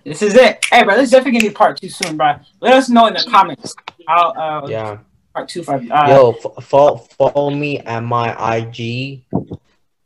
This 0.05 0.21
is 0.23 0.35
it. 0.35 0.65
Hey, 0.71 0.85
bro, 0.85 0.95
this 0.97 1.05
is 1.05 1.11
definitely 1.13 1.41
gonna 1.41 1.51
be 1.51 1.55
part 1.55 1.81
two 1.81 1.89
soon, 1.89 2.17
bro. 2.17 2.35
Let 2.61 2.75
us 2.75 2.89
know 2.91 3.07
in 3.07 3.15
the 3.15 3.27
comments. 3.31 3.75
I'll 4.07 4.65
uh, 4.65 4.69
yeah 4.69 4.99
part 5.35 5.49
two 5.49 5.63
for 5.63 5.77
uh, 5.77 6.09
yo 6.09 6.33
f- 6.33 6.65
follow, 6.65 6.99
follow 6.99 7.49
me 7.51 7.79
at 7.81 8.01
my 8.03 8.59
ig 8.59 9.25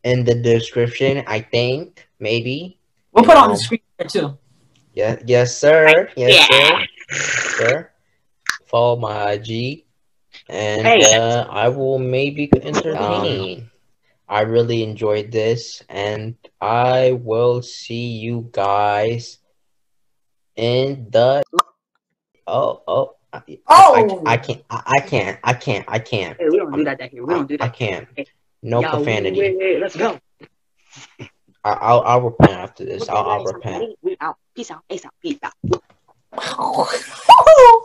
in 0.05 0.25
the 0.25 0.35
description 0.37 1.25
i 1.27 1.41
think 1.41 2.07
maybe 2.21 2.79
We'll 3.13 3.25
put 3.25 3.33
it 3.33 3.39
on 3.39 3.51
the 3.51 3.57
screen 3.57 3.81
here 3.99 4.07
too. 4.07 4.39
Yeah, 4.95 5.17
yes, 5.27 5.57
sir. 5.57 6.09
Yes, 6.15 6.47
Yeah. 6.49 6.77
sir. 6.79 6.87
Sir. 7.57 7.91
Follow 8.67 8.97
my 9.01 9.33
IG, 9.33 9.85
and 10.49 10.87
Hey. 10.87 11.17
uh, 11.17 11.47
I 11.51 11.69
will 11.69 11.99
maybe 11.99 12.49
entertain. 12.63 13.71
I 14.29 14.43
really 14.43 14.83
enjoyed 14.85 15.33
this, 15.33 15.83
and 15.89 16.37
I 16.61 17.13
will 17.13 17.63
see 17.63 18.19
you 18.23 18.49
guys 18.53 19.39
in 20.59 21.07
the. 21.11 21.43
Oh, 22.47 22.83
oh. 22.87 23.15
Oh, 23.69 24.23
I, 24.27 24.33
I, 24.33 24.37
can't. 24.39 24.65
I, 24.71 24.83
I, 24.87 25.01
can't. 25.01 25.39
I 25.45 25.53
can't. 25.53 25.85
I 25.87 25.99
can't. 25.99 26.39
Hey, 26.39 26.49
we 26.49 26.57
don't 26.57 26.73
do 26.73 26.85
that 26.85 27.11
here. 27.11 27.25
We 27.25 27.35
don't 27.35 27.47
do 27.47 27.59
that. 27.59 27.65
I 27.65 27.69
can't. 27.69 28.09
Hey, 28.17 28.27
no 28.63 28.83
profanity. 28.83 29.39
Wait, 29.39 29.59
wait, 29.59 29.81
let's 29.81 29.95
go. 29.95 30.19
I, 31.63 31.93
will 31.93 32.03
I'll 32.05 32.23
repent 32.23 32.53
after 32.53 32.85
this. 32.87 33.09
I'll, 33.09 33.29
I'll 33.29 33.45
repent. 33.45 33.97
We 34.01 34.17
out. 34.21 34.37
Peace 34.57 34.71
out. 34.71 34.83
Peace 34.89 35.05
out. 35.05 35.13
Peace 35.23 35.39
out. 35.43 35.53
Come 35.61 36.61
on. 36.61 37.85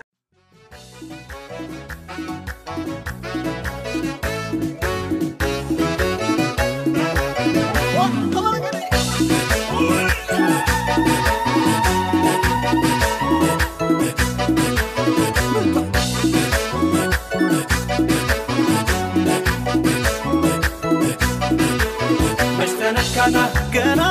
ገና 23.24 23.38
ገና 23.74 24.01